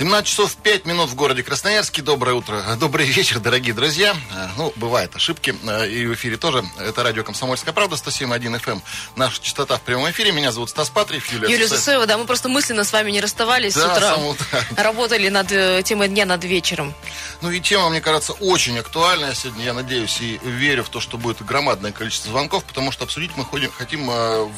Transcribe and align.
17 0.00 0.26
часов 0.26 0.56
5 0.56 0.86
минут 0.86 1.10
в 1.10 1.14
городе 1.14 1.42
Красноярске. 1.42 2.00
Доброе 2.00 2.32
утро, 2.32 2.62
добрый 2.80 3.04
вечер, 3.04 3.38
дорогие 3.38 3.74
друзья. 3.74 4.16
Э, 4.34 4.48
ну, 4.56 4.72
бывают 4.76 5.14
ошибки, 5.14 5.54
э, 5.62 5.90
и 5.90 6.06
в 6.06 6.14
эфире 6.14 6.38
тоже. 6.38 6.64
Это 6.78 7.02
радио 7.02 7.22
«Комсомольская 7.22 7.74
правда», 7.74 7.96
107.1 7.96 8.62
FM. 8.62 8.72
Эм. 8.72 8.82
Наша 9.16 9.42
частота 9.42 9.76
в 9.76 9.82
прямом 9.82 10.10
эфире. 10.10 10.32
Меня 10.32 10.52
зовут 10.52 10.70
Стас 10.70 10.88
Патриев, 10.88 11.30
Юлия 11.30 11.50
Юлия 11.50 11.68
Сусоева, 11.68 12.06
да, 12.06 12.16
мы 12.16 12.24
просто 12.24 12.48
мысленно 12.48 12.84
с 12.84 12.94
вами 12.94 13.10
не 13.10 13.20
расставались 13.20 13.74
да, 13.74 13.94
с 13.94 13.98
утра. 13.98 14.16
утра. 14.16 14.64
Работали 14.82 15.28
над 15.28 15.52
э, 15.52 15.82
темой 15.84 16.08
дня, 16.08 16.24
над 16.24 16.42
вечером. 16.44 16.94
Ну 17.42 17.50
и 17.50 17.60
тема, 17.60 17.90
мне 17.90 18.00
кажется, 18.00 18.32
очень 18.32 18.78
актуальная 18.78 19.34
сегодня. 19.34 19.66
Я 19.66 19.74
надеюсь 19.74 20.18
и 20.22 20.40
верю 20.42 20.82
в 20.82 20.88
то, 20.88 21.00
что 21.00 21.18
будет 21.18 21.44
громадное 21.44 21.92
количество 21.92 22.30
звонков, 22.30 22.64
потому 22.64 22.90
что 22.90 23.04
обсудить 23.04 23.32
мы 23.36 23.44
ходим, 23.44 23.70
хотим 23.70 24.10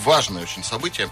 важное 0.05 0.45
очень 0.45 0.63
событие. 0.63 1.11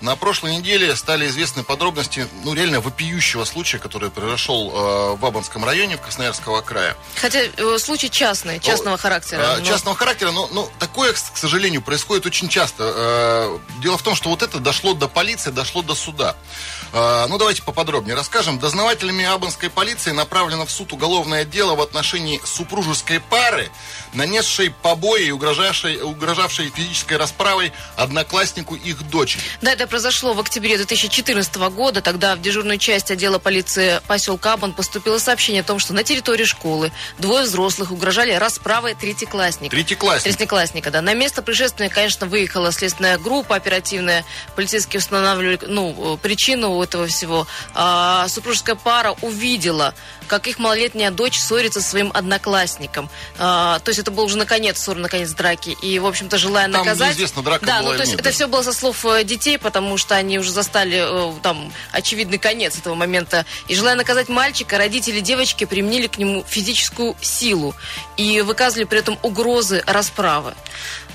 На 0.00 0.16
прошлой 0.16 0.56
неделе 0.56 0.96
стали 0.96 1.26
известны 1.26 1.62
подробности, 1.62 2.26
ну, 2.44 2.54
реально 2.54 2.80
вопиющего 2.80 3.44
случая, 3.44 3.78
который 3.78 4.10
произошел 4.10 4.70
э, 4.70 5.16
в 5.16 5.26
Абанском 5.26 5.62
районе 5.64 5.98
в 5.98 6.00
Красноярского 6.00 6.62
края. 6.62 6.96
Хотя 7.16 7.40
э, 7.40 7.78
случай 7.78 8.10
частный, 8.10 8.60
частного 8.60 8.96
О, 8.96 8.98
характера. 8.98 9.40
Э, 9.40 9.58
но... 9.58 9.64
Частного 9.66 9.96
характера, 9.96 10.30
но, 10.30 10.48
но 10.52 10.70
такое, 10.78 11.12
к 11.12 11.36
сожалению, 11.36 11.82
происходит 11.82 12.24
очень 12.24 12.48
часто. 12.48 12.92
Э, 12.96 13.58
дело 13.82 13.98
в 13.98 14.02
том, 14.02 14.14
что 14.14 14.30
вот 14.30 14.42
это 14.42 14.58
дошло 14.58 14.94
до 14.94 15.06
полиции, 15.06 15.50
дошло 15.50 15.82
до 15.82 15.94
суда. 15.94 16.34
Э, 16.92 17.26
ну, 17.28 17.38
давайте 17.38 17.62
поподробнее 17.62 18.14
расскажем. 18.14 18.58
Дознавателями 18.58 19.24
Абанской 19.24 19.70
полиции 19.70 20.10
направлено 20.10 20.66
в 20.66 20.70
суд 20.70 20.92
уголовное 20.92 21.44
дело 21.44 21.74
в 21.74 21.80
отношении 21.80 22.40
супружеской 22.44 23.20
пары, 23.20 23.70
нанесшей 24.12 24.70
побои 24.70 25.26
и 25.26 25.30
угрожавшей, 25.30 26.00
угрожавшей 26.00 26.70
физической 26.70 27.16
расправой 27.16 27.72
однокласснику 27.96 28.74
их 28.74 29.08
дочери. 29.08 29.42
Да, 29.62 29.72
это 29.72 29.86
произошло 29.86 30.32
в 30.32 30.40
октябре 30.40 30.76
2014 30.76 31.54
года. 31.70 32.02
Тогда 32.02 32.34
в 32.34 32.40
дежурную 32.40 32.78
часть 32.78 33.10
отдела 33.10 33.38
полиции 33.38 34.00
поселка 34.06 34.54
Абан 34.54 34.72
поступило 34.72 35.18
сообщение 35.18 35.60
о 35.60 35.64
том, 35.64 35.78
что 35.78 35.94
на 35.94 36.02
территории 36.02 36.44
школы 36.44 36.92
двое 37.18 37.44
взрослых 37.44 37.92
угрожали 37.92 38.32
расправой 38.32 38.94
третьеклассника. 38.94 39.70
Третьеклассника. 39.70 40.36
Третьеклассника, 40.36 40.90
да. 40.90 41.02
На 41.02 41.14
место 41.14 41.42
происшествия, 41.42 41.88
конечно, 41.88 42.26
выехала 42.26 42.72
следственная 42.72 43.18
группа 43.18 43.54
оперативная. 43.54 44.24
Полицейские 44.56 44.98
устанавливали 44.98 45.58
ну, 45.66 46.18
причину 46.20 46.79
этого 46.82 47.06
всего. 47.06 47.46
А, 47.74 48.26
супружеская 48.28 48.76
пара 48.76 49.14
увидела 49.22 49.94
как 50.30 50.46
их 50.46 50.60
малолетняя 50.60 51.10
дочь 51.10 51.40
ссорится 51.40 51.80
со 51.80 51.90
своим 51.90 52.12
одноклассником. 52.14 53.10
А, 53.36 53.80
то 53.80 53.88
есть 53.88 53.98
это 53.98 54.12
был 54.12 54.24
уже 54.24 54.38
наконец 54.38 54.78
ссор, 54.78 54.96
наконец 54.96 55.32
драки. 55.32 55.76
И, 55.82 55.98
в 55.98 56.06
общем-то, 56.06 56.38
желая 56.38 56.70
там 56.70 56.84
наказать... 56.84 57.16
известно, 57.16 57.42
драка 57.42 57.66
да, 57.66 57.80
была 57.80 57.90
ну 57.90 57.96
то 57.96 58.02
есть 58.02 58.12
нет, 58.12 58.20
это 58.20 58.28
да. 58.28 58.32
все 58.32 58.46
было 58.46 58.62
со 58.62 58.72
слов 58.72 59.04
э, 59.06 59.24
детей, 59.24 59.58
потому 59.58 59.98
что 59.98 60.14
они 60.14 60.38
уже 60.38 60.52
застали 60.52 61.02
э, 61.02 61.32
там 61.42 61.72
очевидный 61.90 62.38
конец 62.38 62.78
этого 62.78 62.94
момента. 62.94 63.44
И 63.66 63.74
желая 63.74 63.96
наказать 63.96 64.28
мальчика, 64.28 64.78
родители 64.78 65.18
девочки 65.18 65.64
применили 65.64 66.06
к 66.06 66.16
нему 66.16 66.44
физическую 66.48 67.16
силу 67.20 67.74
и 68.16 68.40
выказывали 68.42 68.84
при 68.84 69.00
этом 69.00 69.18
угрозы 69.22 69.82
расправы. 69.84 70.54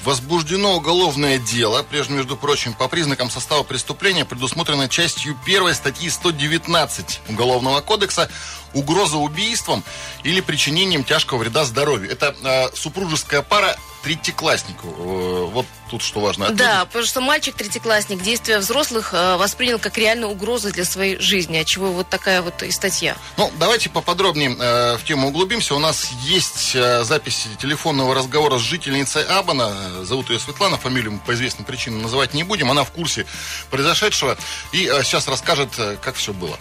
Возбуждено 0.05 0.75
уголовное 0.75 1.39
дело, 1.39 1.81
прежде 1.81 2.13
между 2.13 2.37
прочим, 2.37 2.75
по 2.75 2.87
признакам 2.87 3.31
состава 3.31 3.63
преступления, 3.63 4.23
предусмотренной 4.23 4.87
частью 4.87 5.35
первой 5.43 5.73
статьи 5.73 6.07
119 6.11 7.21
Уголовного 7.27 7.81
кодекса 7.81 8.29
угроза 8.75 9.17
убийством 9.17 9.83
или 10.23 10.41
причинением 10.41 11.03
тяжкого 11.03 11.39
вреда 11.39 11.65
здоровью. 11.65 12.11
Это 12.11 12.35
э, 12.43 12.75
супружеская 12.75 13.41
пара 13.41 13.75
третьекласснику. 14.05 14.87
Э, 14.87 15.45
вот 15.51 15.65
тут 15.89 16.03
что 16.03 16.19
важно. 16.19 16.45
Отметить. 16.45 16.63
Да, 16.63 16.85
потому 16.85 17.05
что 17.05 17.21
мальчик 17.21 17.55
третьеклассник 17.55 18.21
действия 18.21 18.59
взрослых 18.59 19.13
э, 19.13 19.35
воспринял 19.37 19.79
как 19.79 19.97
реальную 19.97 20.31
угрозу 20.31 20.71
для 20.71 20.85
своей 20.85 21.17
жизни, 21.17 21.57
от 21.57 21.65
чего 21.65 21.91
вот 21.91 22.07
такая 22.07 22.43
вот 22.43 22.61
и 22.61 22.69
статья. 22.69 23.17
Ну, 23.37 23.51
давайте 23.59 23.89
поподробнее 23.89 24.55
э, 24.59 24.97
в 24.97 25.03
тему 25.05 25.29
углубимся. 25.29 25.73
У 25.73 25.79
нас 25.79 26.11
есть 26.21 26.73
запись 26.73 27.47
телефонного 27.59 28.13
разговора 28.13 28.59
с 28.59 28.61
жительницей 28.61 29.23
Абана. 29.23 30.05
Зовут 30.05 30.29
ее 30.29 30.37
Светлана, 30.37 30.77
фамилию 30.77 31.13
мы 31.13 31.19
по 31.19 31.33
известным 31.33 31.65
причинам 31.65 32.03
называть 32.03 32.35
не 32.35 32.43
будем. 32.43 32.69
Она 32.69 32.83
в 32.83 32.91
курсе 32.91 33.25
произошедшего 33.71 34.37
и 34.71 34.85
сейчас 35.03 35.27
расскажет, 35.27 35.69
как 36.01 36.15
все 36.15 36.31
было. 36.31 36.59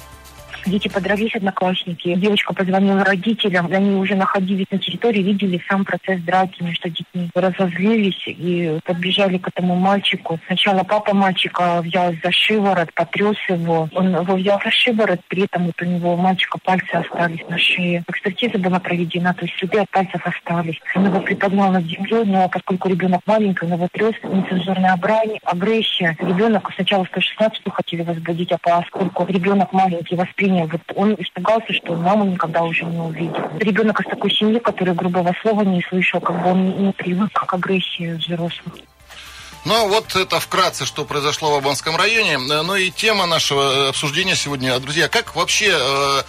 Дети 0.66 0.88
подрались, 0.88 1.34
одноклассники. 1.34 2.14
Девочка 2.14 2.54
позвонила 2.54 3.04
родителям. 3.04 3.66
Они 3.70 3.96
уже 3.96 4.14
находились 4.14 4.66
на 4.70 4.78
территории, 4.78 5.20
видели 5.20 5.62
сам 5.68 5.84
процесс 5.84 6.20
драки 6.22 6.62
между 6.62 6.88
детьми. 6.88 7.28
Разозлились 7.34 8.22
и 8.26 8.78
подбежали 8.84 9.36
к 9.38 9.48
этому 9.48 9.74
мальчику. 9.76 10.38
Сначала 10.46 10.82
папа 10.82 11.14
мальчика 11.14 11.82
взял 11.82 12.14
за 12.22 12.32
шиворот, 12.32 12.92
потряс 12.94 13.36
его. 13.48 13.88
Он 13.94 14.14
его 14.14 14.36
взял 14.36 14.58
за 14.64 14.70
шиворот, 14.70 15.20
при 15.28 15.44
этом 15.44 15.66
вот 15.66 15.80
у 15.82 15.84
него 15.84 16.14
у 16.14 16.16
мальчика 16.16 16.58
пальцы 16.58 16.94
остались 16.94 17.46
на 17.48 17.58
шее. 17.58 18.02
Экспертиза 18.08 18.58
была 18.58 18.80
проведена, 18.80 19.34
то 19.34 19.44
есть 19.44 19.58
следы 19.58 19.80
от 19.80 19.90
пальцев 19.90 20.26
остались. 20.26 20.80
Он 20.94 21.06
его 21.06 21.20
приподнял 21.20 21.72
над 21.72 21.84
землей, 21.84 22.24
но 22.24 22.48
поскольку 22.48 22.88
ребенок 22.88 23.20
маленький, 23.26 23.66
он 23.66 23.74
его 23.74 23.88
трес, 23.92 24.14
нецензурная 24.22 24.96
брань, 24.96 25.38
агрессия. 25.44 26.16
Ребенок 26.20 26.72
сначала 26.74 27.04
116 27.04 27.62
хотели 27.70 28.02
возбудить, 28.02 28.52
а 28.52 28.58
поскольку 28.58 29.26
ребенок 29.26 29.72
маленький 29.72 30.16
воспринял 30.16 30.53
рождения. 30.54 30.66
Вот 30.70 30.96
он 30.96 31.14
испугался, 31.14 31.72
что 31.72 31.94
маму 31.94 32.24
никогда 32.24 32.62
уже 32.62 32.84
не 32.84 32.98
увидит. 32.98 33.36
Ребенок 33.60 34.00
из 34.00 34.06
такой 34.06 34.30
семьи, 34.30 34.58
который 34.58 34.94
грубого 34.94 35.34
слова 35.42 35.62
не 35.62 35.82
слышал, 35.88 36.20
как 36.20 36.42
бы 36.42 36.50
он 36.50 36.86
не 36.86 36.92
привык 36.92 37.32
к 37.32 37.54
агрессии 37.54 38.14
взрослых. 38.14 38.74
Ну, 39.64 39.88
вот 39.88 40.14
это 40.14 40.40
вкратце, 40.40 40.84
что 40.84 41.06
произошло 41.06 41.52
в 41.52 41.54
Абанском 41.54 41.96
районе. 41.96 42.36
Ну 42.36 42.76
и 42.76 42.90
тема 42.90 43.24
нашего 43.24 43.88
обсуждения 43.88 44.36
сегодня. 44.36 44.78
Друзья, 44.78 45.08
как 45.08 45.34
вообще 45.34 45.70
э, 45.72 46.22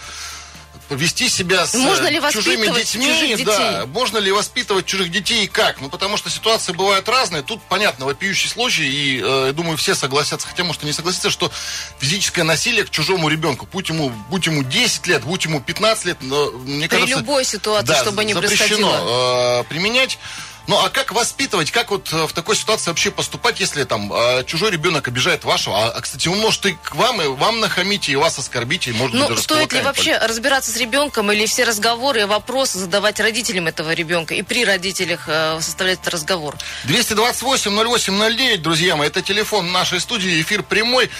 вести 0.90 1.28
себя 1.28 1.66
с 1.66 1.74
можно 1.74 2.06
ли 2.08 2.20
чужими 2.30 2.66
детьми, 2.66 3.06
чужих 3.06 3.36
детей? 3.38 3.44
да, 3.44 3.86
можно 3.86 4.18
ли 4.18 4.30
воспитывать 4.30 4.86
чужих 4.86 5.10
детей 5.10 5.44
и 5.44 5.46
как? 5.46 5.80
Ну, 5.80 5.88
потому 5.88 6.16
что 6.16 6.30
ситуации 6.30 6.72
бывают 6.72 7.08
разные. 7.08 7.42
Тут, 7.42 7.60
понятно, 7.68 8.06
вопиющий 8.06 8.48
случай, 8.48 8.86
и, 8.86 9.22
э, 9.22 9.52
думаю, 9.52 9.76
все 9.76 9.94
согласятся, 9.94 10.46
хотя, 10.46 10.64
может, 10.64 10.82
и 10.82 10.86
не 10.86 10.92
согласятся, 10.92 11.30
что 11.30 11.50
физическое 11.98 12.44
насилие 12.44 12.84
к 12.84 12.90
чужому 12.90 13.28
ребенку, 13.28 13.68
будь 13.72 13.88
ему, 13.88 14.10
будь 14.30 14.46
ему 14.46 14.62
10 14.62 15.06
лет, 15.06 15.24
будь 15.24 15.44
ему 15.44 15.60
15 15.60 16.04
лет, 16.04 16.18
но, 16.20 16.50
мне 16.52 16.88
При 16.88 16.98
кажется... 16.98 17.18
любой 17.18 17.44
ситуации, 17.44 17.86
да, 17.86 18.00
чтобы 18.00 18.24
не 18.24 18.34
запрещено 18.34 19.60
э, 19.60 19.64
применять. 19.68 20.18
Ну, 20.66 20.78
а 20.78 20.88
как 20.90 21.12
воспитывать, 21.12 21.70
как 21.70 21.90
вот 21.90 22.12
э, 22.12 22.26
в 22.26 22.32
такой 22.32 22.56
ситуации 22.56 22.90
вообще 22.90 23.10
поступать, 23.10 23.60
если 23.60 23.84
там 23.84 24.12
э, 24.12 24.44
чужой 24.44 24.70
ребенок 24.72 25.06
обижает 25.06 25.44
вашего, 25.44 25.84
а, 25.84 25.90
а, 25.90 26.00
кстати, 26.00 26.26
он 26.28 26.38
может 26.38 26.66
и 26.66 26.72
к 26.72 26.94
вам, 26.96 27.22
и 27.22 27.28
вам 27.28 27.60
нахамить, 27.60 28.08
и 28.08 28.16
вас 28.16 28.38
оскорбить, 28.38 28.88
и 28.88 28.92
может 28.92 29.14
ну, 29.14 29.20
быть 29.20 29.30
даже 29.30 29.42
стоит 29.42 29.72
ли 29.72 29.80
вообще 29.80 30.12
пойти. 30.12 30.26
разбираться 30.26 30.72
с 30.72 30.76
ребенком 30.76 31.30
или 31.30 31.46
все 31.46 31.64
разговоры 31.64 32.22
и 32.22 32.24
вопросы 32.24 32.78
задавать 32.78 33.20
родителям 33.20 33.68
этого 33.68 33.92
ребенка 33.92 34.34
и 34.34 34.42
при 34.42 34.64
родителях 34.64 35.24
э, 35.28 35.58
составлять 35.60 36.00
этот 36.00 36.14
разговор? 36.14 36.56
228-08-09, 36.86 38.58
друзья 38.58 38.96
мои, 38.96 39.06
это 39.06 39.22
телефон 39.22 39.70
нашей 39.70 40.00
студии, 40.00 40.40
эфир 40.40 40.62
прямой. 40.64 41.10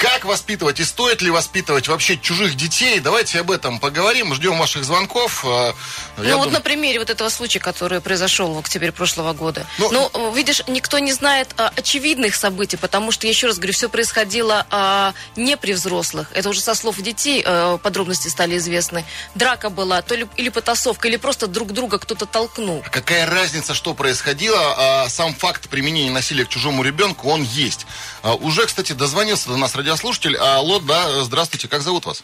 Как 0.00 0.24
воспитывать 0.24 0.80
и 0.80 0.84
стоит 0.84 1.20
ли 1.20 1.30
воспитывать 1.30 1.86
вообще 1.88 2.16
чужих 2.16 2.56
детей? 2.56 3.00
Давайте 3.00 3.38
об 3.38 3.50
этом 3.50 3.78
поговорим. 3.78 4.32
Ждем 4.34 4.56
ваших 4.56 4.82
звонков. 4.82 5.44
Э, 5.44 5.74
ну 6.16 6.24
Я 6.24 6.38
вот 6.38 6.44
дум... 6.44 6.54
на 6.54 6.60
примере 6.62 6.98
вот 6.98 7.10
этого 7.10 7.28
случая, 7.28 7.58
который 7.58 8.00
произошел 8.00 8.54
в 8.54 8.58
октябре 8.58 8.92
прошлого 8.92 9.34
года. 9.34 9.66
Ну, 9.76 9.90
ну 9.92 10.32
видишь, 10.32 10.62
никто 10.68 10.98
не 10.98 11.12
знает 11.12 11.48
а, 11.58 11.70
очевидных 11.76 12.34
событий, 12.34 12.78
потому 12.78 13.12
что, 13.12 13.26
еще 13.26 13.48
раз 13.48 13.58
говорю, 13.58 13.74
все 13.74 13.90
происходило 13.90 14.66
а, 14.70 15.12
не 15.36 15.58
при 15.58 15.74
взрослых. 15.74 16.28
Это 16.32 16.48
уже 16.48 16.62
со 16.62 16.74
слов 16.74 16.96
детей 16.96 17.42
а, 17.44 17.76
подробности 17.76 18.28
стали 18.28 18.56
известны. 18.56 19.04
Драка 19.34 19.68
была, 19.68 20.00
то 20.00 20.14
ли 20.14 20.26
или 20.38 20.48
потасовка, 20.48 21.08
или 21.08 21.18
просто 21.18 21.46
друг 21.46 21.72
друга 21.72 21.98
кто-то 21.98 22.24
толкнул. 22.24 22.82
Какая 22.90 23.26
разница, 23.26 23.74
что 23.74 23.92
происходило? 23.92 25.02
А, 25.02 25.08
сам 25.10 25.34
факт 25.34 25.68
применения 25.68 26.10
насилия 26.10 26.46
к 26.46 26.48
чужому 26.48 26.82
ребенку, 26.82 27.28
он 27.28 27.42
есть. 27.42 27.84
А, 28.22 28.34
уже, 28.34 28.64
кстати, 28.64 28.92
дозвонился 28.92 29.48
до 29.48 29.58
нас 29.58 29.74
ради 29.74 29.89
радиослушатель. 29.90 30.36
Алло, 30.36 30.78
да, 30.78 31.24
здравствуйте, 31.24 31.68
как 31.68 31.80
зовут 31.80 32.06
вас? 32.06 32.22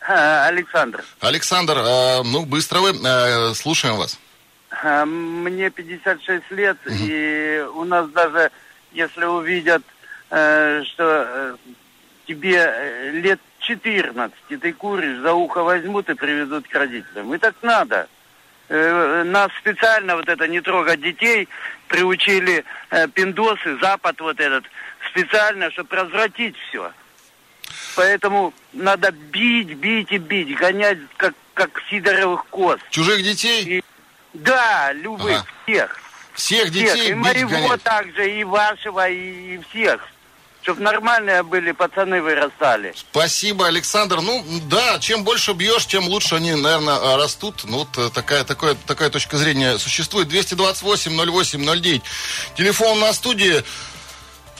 Александр. 0.00 1.04
Александр, 1.20 1.78
э, 1.78 2.22
ну, 2.24 2.44
быстро 2.44 2.80
вы, 2.80 2.90
э, 2.90 3.54
слушаем 3.54 3.94
вас. 3.94 4.18
Мне 5.06 5.70
56 5.70 6.50
лет, 6.50 6.76
угу. 6.84 6.94
и 6.98 7.64
у 7.74 7.84
нас 7.84 8.08
даже, 8.10 8.50
если 8.90 9.24
увидят, 9.26 9.82
э, 10.30 10.82
что 10.86 11.56
тебе 12.26 13.12
лет 13.12 13.38
14, 13.60 14.36
и 14.48 14.56
ты 14.56 14.72
куришь, 14.72 15.20
за 15.20 15.34
ухо 15.34 15.62
возьмут 15.62 16.10
и 16.10 16.14
приведут 16.14 16.66
к 16.66 16.74
родителям. 16.74 17.32
И 17.32 17.38
так 17.38 17.54
надо. 17.62 18.08
Нас 18.68 19.50
специально 19.60 20.16
вот 20.16 20.28
это 20.28 20.48
не 20.48 20.60
трогать 20.60 21.00
детей 21.00 21.48
приучили 21.86 22.64
пиндосы, 23.14 23.78
Запад 23.80 24.20
вот 24.20 24.40
этот– 24.40 24.64
специально, 25.18 25.70
чтобы 25.70 25.96
развратить 25.96 26.54
все. 26.68 26.92
Поэтому 27.96 28.54
надо 28.72 29.10
бить, 29.10 29.74
бить 29.74 30.12
и 30.12 30.18
бить, 30.18 30.56
гонять, 30.56 30.98
как, 31.16 31.34
как 31.54 31.70
сидоровых 31.90 32.46
коз. 32.46 32.78
Чужих 32.90 33.22
детей? 33.22 33.64
И, 33.64 33.84
да, 34.34 34.92
любых, 34.92 35.40
ага. 35.40 35.46
всех. 35.64 36.00
Всех 36.34 36.70
детей 36.70 36.94
всех. 36.94 37.08
И 37.10 37.14
моего 37.14 37.76
также, 37.78 38.40
и 38.40 38.44
вашего, 38.44 39.08
и, 39.08 39.56
и 39.56 39.60
всех. 39.70 40.00
Чтобы 40.62 40.82
нормальные 40.82 41.42
были 41.44 41.72
пацаны 41.72 42.20
вырастали. 42.20 42.92
Спасибо, 42.94 43.66
Александр. 43.66 44.20
Ну, 44.20 44.44
да, 44.68 44.98
чем 44.98 45.24
больше 45.24 45.52
бьешь, 45.52 45.86
тем 45.86 46.06
лучше 46.08 46.34
они, 46.34 46.54
наверное, 46.54 47.16
растут. 47.16 47.64
Ну, 47.64 47.78
вот 47.78 47.96
э, 47.96 48.10
такая, 48.10 48.44
такая, 48.44 48.76
такая 48.86 49.08
точка 49.08 49.38
зрения 49.38 49.78
существует. 49.78 50.28
228 50.28 51.16
08 51.16 51.64
09. 51.64 52.02
Телефон 52.54 53.00
на 53.00 53.12
студии. 53.12 53.64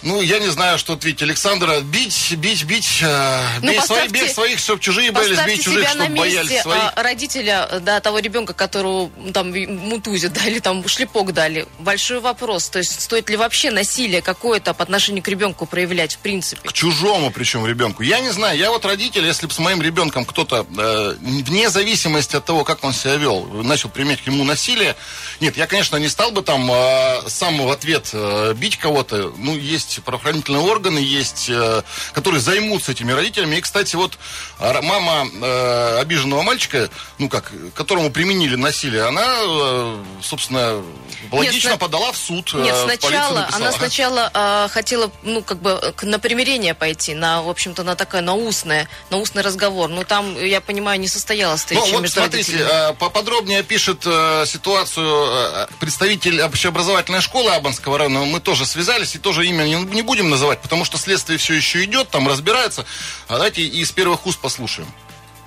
Ну, 0.03 0.21
я 0.21 0.39
не 0.39 0.49
знаю, 0.49 0.79
что 0.79 0.95
ответить. 0.95 1.23
Александра, 1.23 1.81
бить, 1.81 2.35
бить, 2.37 2.65
бить. 2.65 3.01
Э, 3.03 3.41
ну, 3.63 3.71
бей 3.71 3.81
своих, 3.81 4.11
бей 4.11 4.29
своих, 4.29 4.59
чтобы 4.59 4.81
чужие 4.81 5.11
боялись, 5.11 5.39
бей 5.47 5.59
чужих, 5.59 5.89
чтобы 5.89 6.15
боялись 6.15 6.63
своих. 6.63 6.93
Родителя, 6.97 7.81
да, 7.81 8.01
того 8.01 8.19
ребенка, 8.19 8.55
которого 8.55 9.11
там 9.33 9.51
мутузят, 9.51 10.33
да, 10.35 10.47
или 10.47 10.61
там 10.61 10.87
шлепок 10.87 11.33
дали. 11.33 11.67
Большой 11.79 12.21
вопрос. 12.21 12.69
То 12.69 12.79
есть, 12.79 13.01
стоит 13.01 13.29
ли 13.31 13.37
вообще 13.37 13.71
насилие 13.71 14.23
какое-то 14.23 14.75
по 14.75 14.83
отношению 14.83 15.23
к 15.23 15.29
ребенку 15.29 15.67
проявлять, 15.67 16.15
в 16.15 16.19
принципе? 16.19 16.69
К 16.69 16.73
чужому, 16.73 17.31
причем, 17.31 17.67
ребенку. 17.67 18.03
Я 18.03 18.21
не 18.21 18.31
знаю, 18.31 18.59
я 18.59 18.71
вот 18.71 18.85
родитель, 18.85 19.25
если 19.25 19.47
бы 19.47 19.53
с 19.53 19.59
моим 19.59 19.83
ребенком 19.83 20.25
кто-то, 20.25 20.67
э, 20.79 21.15
вне 21.21 21.71
зависимости 21.71 22.37
от 22.37 22.45
того, 22.45 22.65
как 22.65 22.85
он 22.85 22.93
себя 22.93 23.17
вел, 23.17 23.45
начал 23.63 23.89
применять 23.89 24.23
к 24.23 24.27
нему 24.27 24.45
насилие, 24.45 24.97
нет, 25.41 25.57
я, 25.57 25.67
конечно, 25.67 25.97
не 25.97 26.09
стал 26.09 26.31
бы 26.31 26.43
там 26.43 26.71
э, 26.71 27.29
сам 27.29 27.59
в 27.59 27.71
ответ 27.71 28.11
э, 28.13 28.55
бить 28.55 28.77
кого-то. 28.77 29.33
Ну, 29.37 29.57
есть 29.57 29.88
есть 29.89 30.03
правоохранительные 30.05 30.63
органы, 30.63 30.99
есть, 30.99 31.49
э, 31.49 31.83
которые 32.13 32.41
займутся 32.41 32.93
этими 32.93 33.13
родителями. 33.13 33.57
И, 33.57 33.61
кстати, 33.61 33.97
вот 33.97 34.19
а, 34.59 34.81
мама 34.83 35.29
э, 35.33 35.99
обиженного 36.01 36.43
мальчика, 36.43 36.91
ну 37.19 37.29
как, 37.29 37.53
которому 37.75 38.11
применили 38.11 38.57
насилие, 38.57 39.05
она, 39.05 39.25
э, 39.25 40.05
собственно, 40.23 40.83
логично 41.31 41.71
Нет, 41.71 41.79
подала 41.79 42.13
в 42.13 42.17
суд. 42.17 42.55
Нет, 42.55 42.75
сначала, 42.85 43.49
она 43.53 43.73
сначала 43.73 44.31
э, 44.33 44.69
хотела, 44.71 45.11
ну, 45.23 45.43
как 45.43 45.61
бы, 45.61 45.95
на 46.03 46.19
примирение 46.19 46.75
пойти, 46.75 47.15
на, 47.15 47.43
в 47.43 47.49
общем-то, 47.49 47.83
на 47.83 47.95
такое, 47.95 48.21
на 48.21 48.35
устное, 48.35 48.89
на 49.11 49.19
устный 49.19 49.43
разговор. 49.43 49.89
Но 49.89 50.05
там, 50.05 50.37
я 50.45 50.61
понимаю, 50.61 51.01
не 51.01 51.09
состоялась 51.09 51.61
встреча 51.61 51.85
ну, 51.87 52.01
вот 52.01 52.09
смотрите, 52.09 52.59
э, 52.59 52.93
поподробнее 52.95 53.63
пишет 53.63 54.03
ситуацию 54.47 55.69
представитель 55.81 56.43
общеобразовательной 56.43 57.21
школы 57.21 57.53
Абанского 57.53 57.99
района. 57.99 58.25
Мы 58.25 58.41
тоже 58.41 58.67
связались 58.67 59.15
и 59.15 59.19
тоже 59.19 59.47
имя 59.47 59.65
не 59.65 59.77
не 59.79 60.03
будем 60.03 60.31
называть, 60.31 60.61
потому 60.61 60.85
что 60.85 60.99
следствие 60.99 61.39
все 61.39 61.55
еще 61.55 61.85
идет, 61.85 62.09
там 62.09 62.29
разбирается. 62.29 62.85
А 63.29 63.35
давайте 63.35 63.63
из 63.63 63.91
первых 63.93 64.27
уст 64.27 64.39
послушаем. 64.39 64.89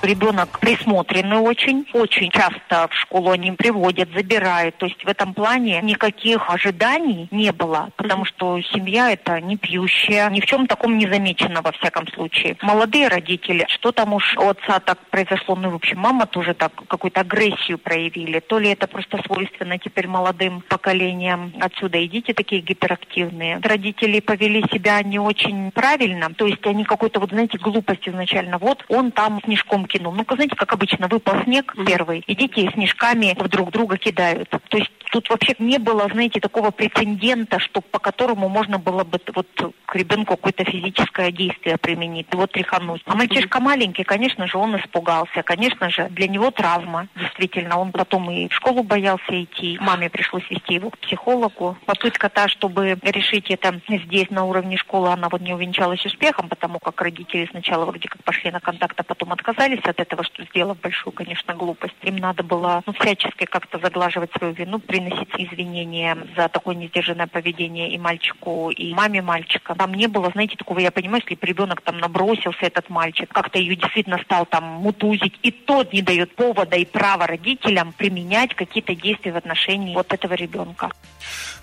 Ребенок 0.01 0.59
присмотренный 0.59 1.37
очень, 1.37 1.85
очень 1.93 2.31
часто 2.31 2.87
в 2.89 2.93
школу 2.95 3.29
они 3.29 3.51
приводят, 3.51 4.09
забирают. 4.13 4.75
То 4.77 4.87
есть 4.87 5.03
в 5.03 5.07
этом 5.07 5.35
плане 5.35 5.79
никаких 5.83 6.49
ожиданий 6.49 7.27
не 7.29 7.51
было, 7.51 7.89
потому 7.97 8.25
что 8.25 8.59
семья 8.73 9.11
это 9.11 9.39
не 9.39 9.57
пьющая, 9.57 10.27
ни 10.29 10.41
в 10.41 10.45
чем 10.45 10.65
таком 10.65 10.97
не 10.97 11.07
замечено 11.07 11.61
во 11.61 11.71
всяком 11.71 12.07
случае. 12.07 12.57
Молодые 12.63 13.09
родители, 13.09 13.65
что 13.69 13.91
там 13.91 14.13
уж 14.13 14.35
у 14.37 14.49
отца 14.49 14.79
так 14.79 14.97
произошло, 15.11 15.55
ну 15.55 15.69
в 15.69 15.75
общем 15.75 15.99
мама 15.99 16.25
тоже 16.25 16.55
так 16.55 16.73
какую-то 16.87 17.21
агрессию 17.21 17.77
проявили, 17.77 18.39
то 18.39 18.57
ли 18.57 18.69
это 18.71 18.87
просто 18.87 19.21
свойственно 19.25 19.77
теперь 19.77 20.07
молодым 20.07 20.61
поколениям. 20.67 21.53
Отсюда 21.59 21.99
и 21.99 22.07
дети 22.07 22.33
такие 22.33 22.61
гиперактивные. 22.61 23.59
Родители 23.61 24.19
повели 24.19 24.63
себя 24.71 25.01
не 25.03 25.19
очень 25.19 25.69
правильно, 25.71 26.33
то 26.33 26.47
есть 26.47 26.65
они 26.65 26.85
какой-то 26.85 27.19
вот 27.19 27.29
знаете 27.29 27.59
глупость 27.59 28.09
изначально. 28.09 28.57
Вот 28.57 28.83
он 28.87 29.11
там 29.11 29.39
снежком 29.43 29.85
кинул. 29.91 30.13
Ну, 30.13 30.25
знаете, 30.29 30.55
как 30.55 30.73
обычно, 30.73 31.07
выпал 31.07 31.43
снег 31.43 31.73
первый, 31.85 32.23
и 32.27 32.35
дети 32.35 32.69
снежками 32.73 33.35
друг 33.49 33.71
друга 33.71 33.97
кидают. 33.97 34.49
То 34.49 34.77
есть 34.77 34.91
тут 35.11 35.29
вообще 35.29 35.55
не 35.59 35.77
было, 35.77 36.07
знаете, 36.11 36.39
такого 36.39 36.71
прецедента, 36.71 37.59
что 37.59 37.81
по 37.81 37.99
которому 37.99 38.49
можно 38.49 38.79
было 38.79 39.03
бы 39.03 39.19
вот 39.35 39.47
к 39.85 39.95
ребенку 39.95 40.35
какое-то 40.35 40.63
физическое 40.63 41.31
действие 41.31 41.77
применить, 41.77 42.27
его 42.31 42.47
тряхануть. 42.47 43.01
А 43.05 43.15
мальчишка 43.15 43.59
маленький, 43.59 44.03
конечно 44.03 44.47
же, 44.47 44.57
он 44.57 44.77
испугался. 44.77 45.43
Конечно 45.43 45.89
же, 45.89 46.07
для 46.09 46.27
него 46.27 46.51
травма. 46.51 47.07
Действительно, 47.15 47.77
он 47.77 47.91
потом 47.91 48.31
и 48.31 48.47
в 48.47 48.53
школу 48.53 48.83
боялся 48.83 49.43
идти. 49.43 49.77
Маме 49.81 50.09
пришлось 50.09 50.49
вести 50.49 50.75
его 50.75 50.89
к 50.89 50.97
психологу. 50.99 51.77
Попытка 51.85 52.29
та, 52.29 52.47
чтобы 52.47 52.97
решить 53.03 53.51
это 53.51 53.81
здесь, 53.89 54.29
на 54.29 54.45
уровне 54.45 54.77
школы, 54.77 55.09
она 55.11 55.27
вот 55.29 55.41
не 55.41 55.53
увенчалась 55.53 56.05
успехом, 56.05 56.47
потому 56.47 56.79
как 56.79 57.01
родители 57.01 57.47
сначала 57.51 57.85
вроде 57.85 58.07
как 58.07 58.23
пошли 58.23 58.51
на 58.51 58.59
контакт, 58.59 58.99
а 58.99 59.03
потом 59.03 59.33
отказались 59.33 59.80
от 59.85 59.99
этого, 59.99 60.23
что 60.23 60.43
сделав 60.45 60.79
большую, 60.79 61.13
конечно, 61.13 61.53
глупость. 61.53 61.95
Им 62.03 62.17
надо 62.17 62.43
было 62.43 62.83
ну, 62.85 62.93
всячески 62.93 63.45
как-то 63.45 63.79
заглаживать 63.79 64.31
свою 64.37 64.53
вину, 64.53 64.79
приносить 64.79 65.29
извинения 65.37 66.17
за 66.35 66.49
такое 66.49 66.75
несдержанное 66.75 67.27
поведение 67.27 67.91
и 67.91 67.97
мальчику, 67.97 68.71
и 68.71 68.93
маме 68.93 69.21
мальчика. 69.21 69.75
Там 69.75 69.93
не 69.93 70.07
было, 70.07 70.29
знаете, 70.31 70.55
такого, 70.55 70.79
я 70.79 70.91
понимаю, 70.91 71.23
если 71.27 71.45
ребенок 71.45 71.81
там 71.81 71.97
набросился, 71.97 72.59
этот 72.61 72.89
мальчик, 72.89 73.31
как-то 73.31 73.59
ее 73.59 73.75
действительно 73.75 74.19
стал 74.23 74.45
там 74.45 74.63
мутузить, 74.63 75.37
и 75.43 75.51
тот 75.51 75.93
не 75.93 76.01
дает 76.01 76.35
повода 76.35 76.75
и 76.75 76.85
права 76.85 77.27
родителям 77.27 77.93
применять 77.93 78.55
какие-то 78.55 78.95
действия 78.95 79.33
в 79.33 79.37
отношении 79.37 79.93
вот 79.93 80.13
этого 80.13 80.33
ребенка. 80.33 80.89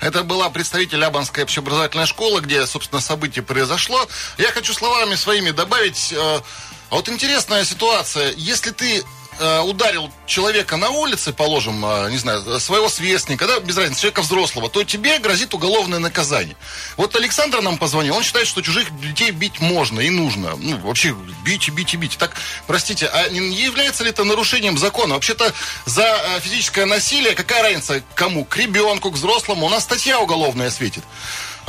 Это 0.01 0.23
была 0.23 0.49
представитель 0.51 1.05
Абанской 1.05 1.43
общеобразовательной 1.45 2.07
школы, 2.07 2.41
где, 2.41 2.67
собственно, 2.67 3.01
событие 3.01 3.43
произошло. 3.43 3.99
Я 4.39 4.49
хочу 4.53 4.73
словами 4.73 5.15
своими 5.15 5.51
добавить 5.51 6.13
э, 6.17 6.41
а 6.91 6.97
вот 6.97 7.09
интересная 7.09 7.65
ситуация. 7.65 8.33
Если 8.37 8.71
ты 8.71 9.05
э, 9.39 9.61
ударил 9.61 10.11
человека 10.27 10.77
на 10.77 10.91
улице, 10.91 11.33
положим, 11.33 11.85
э, 11.85 12.11
не 12.11 12.17
знаю, 12.17 12.59
своего 12.61 12.89
сверстника, 12.89 13.47
да, 13.47 13.61
без 13.61 13.77
разницы, 13.77 14.01
человека 14.01 14.23
взрослого, 14.23 14.69
то 14.69 14.83
тебе 14.85 15.19
грозит 15.19 15.55
уголовное 15.55 15.99
наказание. 15.99 16.57
Вот 16.97 17.15
Александр 17.15 17.61
нам 17.61 17.79
позвонил, 17.79 18.17
он 18.17 18.23
считает, 18.23 18.47
что 18.47 18.63
чужих 18.63 18.89
детей 19.01 19.31
бить 19.31 19.61
можно 19.61 20.01
и 20.01 20.11
нужно. 20.11 20.57
Ну, 20.57 20.79
вообще, 20.79 21.15
бить 21.45 21.69
и 21.69 21.71
бить 21.71 21.95
и 21.95 21.97
бить. 21.97 22.17
Так, 22.19 22.37
простите, 22.67 23.07
а 23.07 23.29
не 23.29 23.55
является 23.55 24.05
ли 24.05 24.11
это 24.11 24.25
нарушением 24.25 24.79
закона? 24.79 25.15
Вообще-то 25.15 25.53
за 25.85 26.03
э, 26.03 26.41
физическое 26.41 26.87
насилие, 26.87 27.35
какая 27.35 27.63
разница 27.63 28.03
кому? 28.15 28.45
К 28.45 28.57
ребенку, 28.57 29.11
к 29.11 29.15
взрослому, 29.15 29.67
у 29.67 29.71
нас 29.71 29.85
статья 29.85 30.21
уголовная 30.21 30.71
светит. 30.71 31.05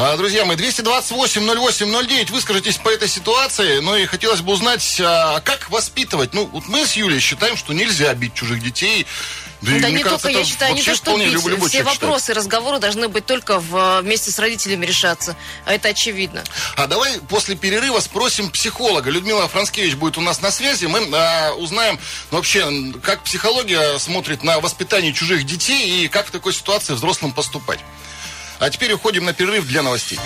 А, 0.01 0.16
друзья 0.16 0.46
мои, 0.46 0.56
228-08-09, 0.56 2.31
выскажитесь 2.31 2.78
по 2.78 2.88
этой 2.88 3.10
ситуации. 3.10 3.80
Ну 3.80 3.98
и 3.98 4.06
хотелось 4.06 4.40
бы 4.40 4.54
узнать, 4.54 4.98
а 5.04 5.42
как 5.42 5.69
воспитывать? 5.69 6.34
Ну, 6.34 6.46
вот 6.46 6.69
мы 6.69 6.86
с 6.86 6.94
Юлей 6.94 7.19
считаем, 7.19 7.57
что 7.57 7.74
нельзя 7.74 8.13
бить 8.13 8.34
чужих 8.34 8.63
детей. 8.63 9.06
Да, 9.62 9.78
да 9.78 9.90
не 9.90 10.01
кажется, 10.01 10.28
только, 10.28 10.40
я 10.40 10.46
считаю, 10.46 10.74
не 10.74 10.84
то, 10.84 10.96
что 10.96 11.18
бить. 11.18 11.34
Любой 11.34 11.68
Все 11.68 11.84
вопросы, 11.84 12.28
считает. 12.28 12.38
разговоры 12.38 12.80
должны 12.80 13.10
быть 13.10 13.25
только 13.25 13.60
в, 13.60 14.00
вместе 14.00 14.32
с 14.32 14.39
родителями 14.39 14.86
решаться. 14.86 15.36
А 15.65 15.74
это 15.74 15.89
очевидно. 15.89 16.46
А 16.77 16.88
давай 16.88 17.20
после 17.27 17.58
перерыва 17.58 18.00
спросим 18.00 18.51
психолога. 18.51 19.10
Людмила 19.10 19.50
Франскевич 19.50 19.96
будет 19.96 20.18
у 20.18 20.22
нас 20.22 20.41
на 20.41 20.50
связи. 20.50 20.86
Мы 20.86 21.10
а, 21.12 21.51
узнаем 21.56 22.00
ну, 22.32 22.38
вообще, 22.38 22.72
как 23.03 23.24
психология 23.24 23.98
смотрит 23.98 24.44
на 24.44 24.62
воспитание 24.62 25.12
чужих 25.12 25.46
детей 25.46 26.06
и 26.06 26.08
как 26.08 26.27
в 26.27 26.32
такой 26.32 26.53
ситуации 26.53 26.94
взрослым 26.94 27.34
поступать. 27.34 27.79
А 28.60 28.70
теперь 28.70 28.92
уходим 28.92 29.25
на 29.25 29.34
перерыв 29.34 29.66
для 29.66 29.82
новостей. 29.82 30.20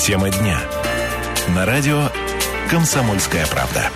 Тема 0.00 0.30
дня. 0.30 0.60
На 1.48 1.64
радио 1.64 2.10
«Комсомольская 2.68 3.46
правда». 3.46 3.90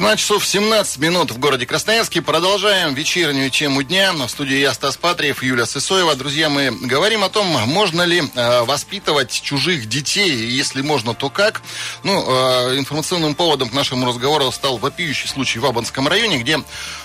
17 0.00 0.18
часов 0.18 0.46
17 0.46 0.96
минут 0.96 1.30
в 1.30 1.38
городе 1.38 1.66
Красноярске. 1.66 2.22
Продолжаем 2.22 2.94
вечернюю 2.94 3.50
тему 3.50 3.82
дня. 3.82 4.14
В 4.14 4.28
студии 4.28 4.56
я, 4.56 4.72
Стас 4.72 4.96
Патриев, 4.96 5.42
Юлия 5.42 5.66
Сысоева. 5.66 6.14
Друзья, 6.16 6.48
мы 6.48 6.70
говорим 6.70 7.22
о 7.22 7.28
том, 7.28 7.46
можно 7.68 8.00
ли 8.04 8.22
э, 8.22 8.62
воспитывать 8.62 9.30
чужих 9.30 9.90
детей. 9.90 10.48
Если 10.48 10.80
можно, 10.80 11.12
то 11.12 11.28
как. 11.28 11.60
Ну, 12.02 12.14
э, 12.18 12.78
информационным 12.78 13.34
поводом 13.34 13.68
к 13.68 13.74
нашему 13.74 14.06
разговору 14.06 14.50
стал 14.52 14.78
вопиющий 14.78 15.28
случай 15.28 15.58
в 15.58 15.66
Абанском 15.66 16.08
районе, 16.08 16.38
где 16.38 16.62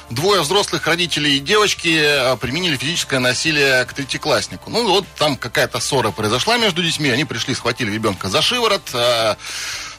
двое 0.10 0.42
взрослых 0.42 0.88
родителей 0.88 1.36
и 1.36 1.40
девочки 1.40 2.00
э, 2.02 2.38
применили 2.38 2.78
физическое 2.78 3.20
насилие 3.20 3.84
к 3.84 3.92
третьекласснику. 3.92 4.70
Ну, 4.70 4.88
вот 4.88 5.06
там 5.18 5.36
какая-то 5.36 5.82
ссора 5.82 6.12
произошла 6.12 6.56
между 6.56 6.82
детьми. 6.82 7.10
Они 7.10 7.25
пришли, 7.25 7.56
схватили 7.56 7.92
ребенка 7.92 8.30
за 8.30 8.42
шиворот. 8.42 8.84
Э, 8.94 9.36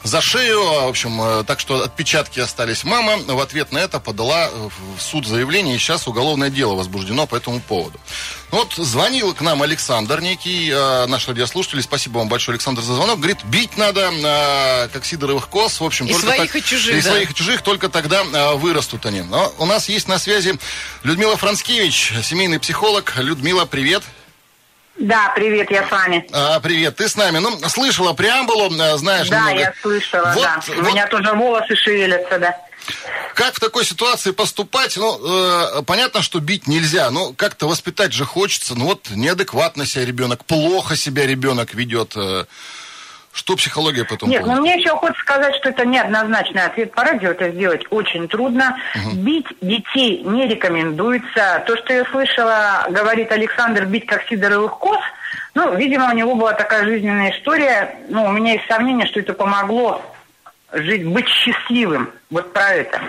за 0.07 0.21
шею. 0.21 0.63
В 0.63 0.87
общем, 0.87 1.21
э, 1.21 1.43
так 1.43 1.59
что 1.59 1.83
отпечатки 1.83 2.39
остались. 2.39 2.83
Мама 2.83 3.17
в 3.17 3.39
ответ 3.39 3.71
на 3.71 3.79
это 3.79 3.99
подала 3.99 4.49
в 4.97 5.01
суд 5.01 5.27
заявление, 5.27 5.75
и 5.75 5.79
сейчас 5.79 6.07
уголовное 6.07 6.49
дело 6.49 6.73
возбуждено 6.73 7.27
по 7.27 7.35
этому 7.35 7.59
поводу. 7.59 7.99
Вот 8.49 8.73
звонил 8.73 9.33
к 9.33 9.41
нам 9.41 9.61
Александр, 9.61 10.21
некий 10.21 10.69
э, 10.71 11.05
наш 11.07 11.27
радиослушатель. 11.27 11.81
Спасибо 11.81 12.19
вам 12.19 12.29
большое, 12.29 12.55
Александр, 12.55 12.81
за 12.81 12.95
звонок. 12.95 13.17
Говорит, 13.17 13.43
бить 13.43 13.77
надо, 13.77 14.09
э, 14.11 14.87
как 14.87 15.05
сидоровых 15.05 15.49
коз. 15.49 15.79
В 15.79 15.83
общем, 15.83 16.07
и 16.07 16.11
только 16.11 16.27
своих, 16.27 16.51
так, 16.51 16.55
и 16.55 16.63
чужих. 16.63 16.95
И 16.95 17.01
да? 17.01 17.09
своих, 17.09 17.31
и 17.31 17.33
чужих, 17.35 17.61
только 17.61 17.89
тогда 17.89 18.23
э, 18.23 18.55
вырастут 18.55 19.05
они. 19.05 19.21
Но 19.21 19.53
у 19.57 19.65
нас 19.65 19.89
есть 19.89 20.07
на 20.07 20.17
связи 20.17 20.57
Людмила 21.03 21.35
Францкевич, 21.35 22.13
семейный 22.23 22.59
психолог. 22.59 23.13
Людмила, 23.17 23.65
привет. 23.65 24.03
Да, 24.99 25.31
привет, 25.35 25.69
я 25.69 25.87
с 25.87 25.91
вами. 25.91 26.27
А, 26.31 26.59
привет, 26.59 26.95
ты 26.95 27.07
с 27.07 27.15
нами. 27.15 27.37
Ну, 27.37 27.57
слышала 27.69 28.13
преамбулу, 28.13 28.71
э, 28.75 28.97
знаешь, 28.97 29.29
Да, 29.29 29.37
немного. 29.51 29.59
я 29.59 29.73
слышала, 29.81 30.31
Вот, 30.33 30.43
да. 30.43 30.59
У 30.73 30.81
вот. 30.81 30.91
меня 30.91 31.05
тоже 31.07 31.33
волосы 31.33 31.75
шевелятся, 31.75 32.39
да. 32.39 32.57
Как 33.35 33.53
в 33.55 33.59
такой 33.59 33.85
ситуации 33.85 34.31
поступать? 34.31 34.97
Ну, 34.97 35.19
э, 35.79 35.81
понятно, 35.83 36.21
что 36.23 36.39
бить 36.39 36.67
нельзя, 36.67 37.11
но 37.11 37.33
как-то 37.33 37.67
воспитать 37.67 38.13
же 38.13 38.25
хочется. 38.25 38.73
Ну 38.75 38.85
вот 38.85 39.09
неадекватно 39.11 39.85
себя 39.85 40.05
ребенок, 40.05 40.45
плохо 40.45 40.95
себя 40.95 41.27
ребенок 41.27 41.73
ведет. 41.75 42.13
э. 42.15 42.45
Что 43.37 43.55
психология 43.55 44.03
по 44.03 44.15
этому 44.15 44.31
Нет, 44.31 44.41
ну 44.41 44.47
поводу? 44.47 44.61
мне 44.63 44.79
еще 44.79 44.89
хочется 44.89 45.21
сказать, 45.21 45.53
что 45.57 45.69
это 45.69 45.85
неоднозначный 45.85 46.63
ответ. 46.63 46.91
По 46.91 47.03
радио 47.03 47.29
это 47.29 47.51
сделать 47.51 47.85
очень 47.91 48.27
трудно. 48.27 48.77
Бить 49.13 49.45
детей 49.61 50.23
не 50.23 50.47
рекомендуется. 50.47 51.63
То, 51.67 51.77
что 51.77 51.93
я 51.93 52.03
слышала, 52.05 52.87
говорит 52.89 53.31
Александр, 53.31 53.85
бить 53.85 54.07
как 54.07 54.27
сидоровых 54.27 54.79
коз, 54.79 54.97
ну, 55.53 55.75
видимо, 55.75 56.09
у 56.11 56.15
него 56.15 56.33
была 56.33 56.53
такая 56.53 56.83
жизненная 56.85 57.29
история. 57.29 57.97
Ну, 58.09 58.25
у 58.25 58.31
меня 58.31 58.53
есть 58.53 58.65
сомнение, 58.67 59.05
что 59.05 59.19
это 59.19 59.33
помогло 59.33 60.01
жить, 60.73 61.05
быть 61.07 61.27
счастливым. 61.27 62.09
Вот 62.31 62.51
про 62.53 62.69
это. 62.73 62.99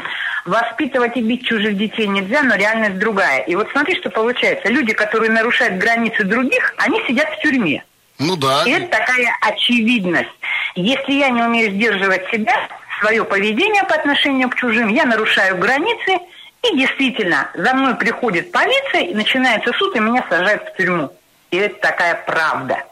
Воспитывать 0.44 1.16
и 1.16 1.22
бить 1.22 1.46
чужих 1.46 1.74
детей 1.78 2.06
нельзя, 2.06 2.42
но 2.42 2.54
реальность 2.54 2.98
другая. 2.98 3.40
И 3.44 3.54
вот 3.54 3.68
смотри, 3.72 3.96
что 3.96 4.10
получается. 4.10 4.68
Люди, 4.68 4.92
которые 4.92 5.30
нарушают 5.30 5.78
границы 5.78 6.24
других, 6.24 6.74
они 6.76 7.02
сидят 7.06 7.30
в 7.30 7.40
тюрьме. 7.40 7.82
Ну 8.18 8.36
да. 8.36 8.64
Это 8.66 8.86
такая 8.88 9.36
очевидность. 9.40 10.28
Если 10.74 11.12
я 11.12 11.30
не 11.30 11.42
умею 11.42 11.70
сдерживать 11.72 12.28
себя, 12.30 12.68
свое 13.00 13.24
поведение 13.24 13.84
по 13.84 13.94
отношению 13.94 14.50
к 14.50 14.56
чужим, 14.56 14.88
я 14.88 15.04
нарушаю 15.04 15.56
границы, 15.58 16.18
и 16.62 16.76
действительно, 16.76 17.50
за 17.54 17.74
мной 17.74 17.94
приходит 17.94 18.50
полиция, 18.50 19.02
и 19.02 19.14
начинается 19.14 19.72
суд, 19.72 19.94
и 19.94 20.00
меня 20.00 20.24
сажают 20.28 20.64
в 20.64 20.76
тюрьму. 20.76 21.12
И 21.50 21.56
это 21.56 21.80
такая 21.80 22.14
правда. 22.26 22.84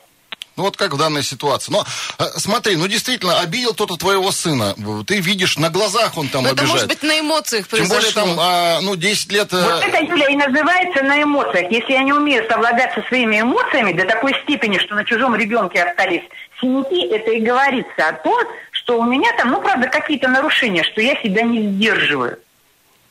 Ну 0.57 0.63
вот 0.63 0.77
как 0.77 0.93
в 0.95 0.97
данной 0.99 1.23
ситуации. 1.23 1.71
Но 1.71 1.85
э, 2.19 2.25
смотри, 2.37 2.77
ну 2.77 2.87
действительно, 2.89 3.41
обидел 3.41 3.75
кто-то 3.75 3.97
твоего 3.97 4.31
сына. 4.33 4.75
Ты 5.07 5.21
видишь, 5.21 5.59
на 5.59 5.69
глазах 5.71 6.17
он 6.17 6.29
там 6.29 6.43
Но 6.45 6.49
это 6.51 6.63
обижает. 6.63 6.73
может 6.73 6.89
быть 6.89 7.03
на 7.03 7.21
эмоциях 7.21 7.69
Тем 7.69 7.87
более 7.89 7.91
произошло. 8.13 8.23
там, 8.23 8.37
а, 8.41 8.81
ну, 8.81 8.97
10 8.97 9.33
лет... 9.33 9.53
э, 9.53 9.57
Вот 9.63 9.85
это, 9.85 9.99
Юля, 10.05 10.27
и 10.29 10.37
называется 10.37 11.05
на 11.05 11.23
эмоциях. 11.23 11.71
Если 11.71 11.93
я 11.93 12.03
не 12.03 12.13
умею 12.15 12.47
совладать 12.49 12.95
со 12.95 13.03
своими 13.09 13.41
эмоциями 13.41 13.93
до 13.93 14.05
такой 14.07 14.35
степени, 14.45 14.79
что 14.79 14.95
на 14.95 15.05
чужом 15.05 15.37
ребенке 15.37 15.83
остались 15.83 16.23
синяки, 16.61 17.07
это 17.09 17.33
и 17.33 17.41
говорится 17.41 18.09
о 18.09 18.13
том, 18.15 18.43
что 18.73 18.99
у 18.99 19.05
меня 19.05 19.31
там, 19.37 19.51
ну, 19.51 19.61
правда, 19.61 19.89
какие-то 19.89 20.29
нарушения, 20.29 20.85
что 20.85 21.03
я 21.03 21.21
себя 21.23 21.43
не 21.43 21.69
сдерживаю. 21.69 22.39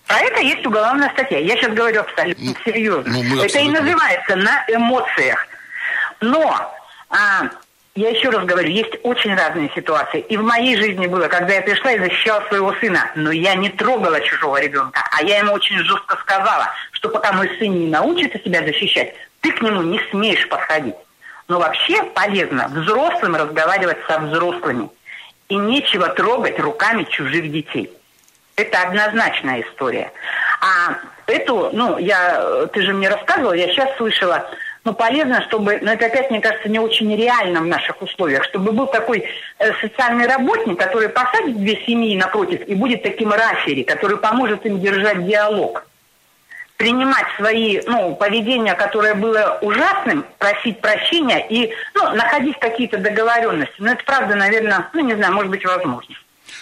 А 0.07 0.19
это 0.19 0.41
есть 0.41 0.65
уголовная 0.65 1.09
статья. 1.11 1.39
Я 1.39 1.55
сейчас 1.57 1.73
говорю 1.73 2.01
абсолютно 2.01 2.53
серьезно. 2.65 3.11
ну, 3.13 3.23
мы 3.23 3.37
это 3.37 3.43
и 3.43 3.45
абсолютно. 3.45 3.81
называется 3.81 4.35
на 4.35 4.65
эмоциях. 4.69 5.47
Но 6.21 6.73
а, 7.09 7.49
я 7.95 8.09
еще 8.09 8.29
раз 8.29 8.45
говорю, 8.45 8.69
есть 8.69 8.93
очень 9.03 9.33
разные 9.35 9.71
ситуации. 9.73 10.19
И 10.19 10.35
в 10.35 10.43
моей 10.43 10.75
жизни 10.75 11.07
было, 11.07 11.27
когда 11.29 11.53
я 11.53 11.61
пришла 11.61 11.93
и 11.93 11.99
защищала 11.99 12.45
своего 12.47 12.73
сына, 12.75 13.09
но 13.15 13.31
я 13.31 13.55
не 13.55 13.69
трогала 13.69 14.19
чужого 14.19 14.59
ребенка, 14.61 15.01
а 15.11 15.23
я 15.23 15.39
ему 15.39 15.53
очень 15.53 15.77
жестко 15.77 16.17
сказала, 16.17 16.69
что 16.91 17.07
пока 17.07 17.31
мой 17.31 17.49
сын 17.57 17.71
не 17.71 17.87
научится 17.87 18.37
себя 18.39 18.61
защищать, 18.63 19.15
ты 19.39 19.51
к 19.53 19.61
нему 19.61 19.81
не 19.81 20.01
смеешь 20.11 20.47
подходить. 20.49 20.95
Но 21.47 21.59
вообще 21.59 22.03
полезно 22.03 22.67
взрослым 22.67 23.35
разговаривать 23.35 23.99
со 24.07 24.19
взрослыми. 24.19 24.89
И 25.47 25.55
нечего 25.55 26.09
трогать 26.09 26.59
руками 26.59 27.03
чужих 27.03 27.51
детей. 27.51 27.91
Это 28.57 28.81
однозначная 28.81 29.61
история. 29.61 30.11
А 30.59 30.97
эту, 31.27 31.69
ну, 31.71 31.97
я, 31.97 32.65
ты 32.73 32.81
же 32.81 32.93
мне 32.93 33.09
рассказывала, 33.09 33.53
я 33.53 33.67
сейчас 33.67 33.95
слышала, 33.97 34.49
ну, 34.85 34.93
полезно, 34.93 35.41
чтобы, 35.41 35.79
но 35.81 35.93
это 35.93 36.05
опять, 36.05 36.29
мне 36.29 36.39
кажется, 36.39 36.69
не 36.69 36.77
очень 36.77 37.13
реально 37.15 37.61
в 37.61 37.65
наших 37.65 38.01
условиях, 38.03 38.43
чтобы 38.43 38.71
был 38.71 38.85
такой 38.85 39.25
э, 39.57 39.73
социальный 39.81 40.27
работник, 40.27 40.79
который 40.79 41.09
посадит 41.09 41.57
две 41.57 41.83
семьи 41.85 42.15
напротив 42.15 42.61
и 42.67 42.75
будет 42.75 43.01
таким 43.01 43.33
рафери, 43.33 43.81
который 43.81 44.17
поможет 44.17 44.63
им 44.65 44.79
держать 44.79 45.25
диалог. 45.25 45.87
Принимать 46.77 47.25
свои, 47.37 47.81
ну, 47.87 48.15
поведения, 48.15 48.75
которое 48.75 49.15
было 49.15 49.57
ужасным, 49.61 50.23
просить 50.37 50.79
прощения 50.81 51.43
и, 51.49 51.73
ну, 51.95 52.11
находить 52.11 52.59
какие-то 52.59 52.97
договоренности. 52.99 53.75
Но 53.79 53.93
это 53.93 54.03
правда, 54.03 54.35
наверное, 54.35 54.87
ну, 54.93 54.99
не 55.03 55.15
знаю, 55.15 55.33
может 55.33 55.49
быть, 55.49 55.65
возможно. 55.65 56.15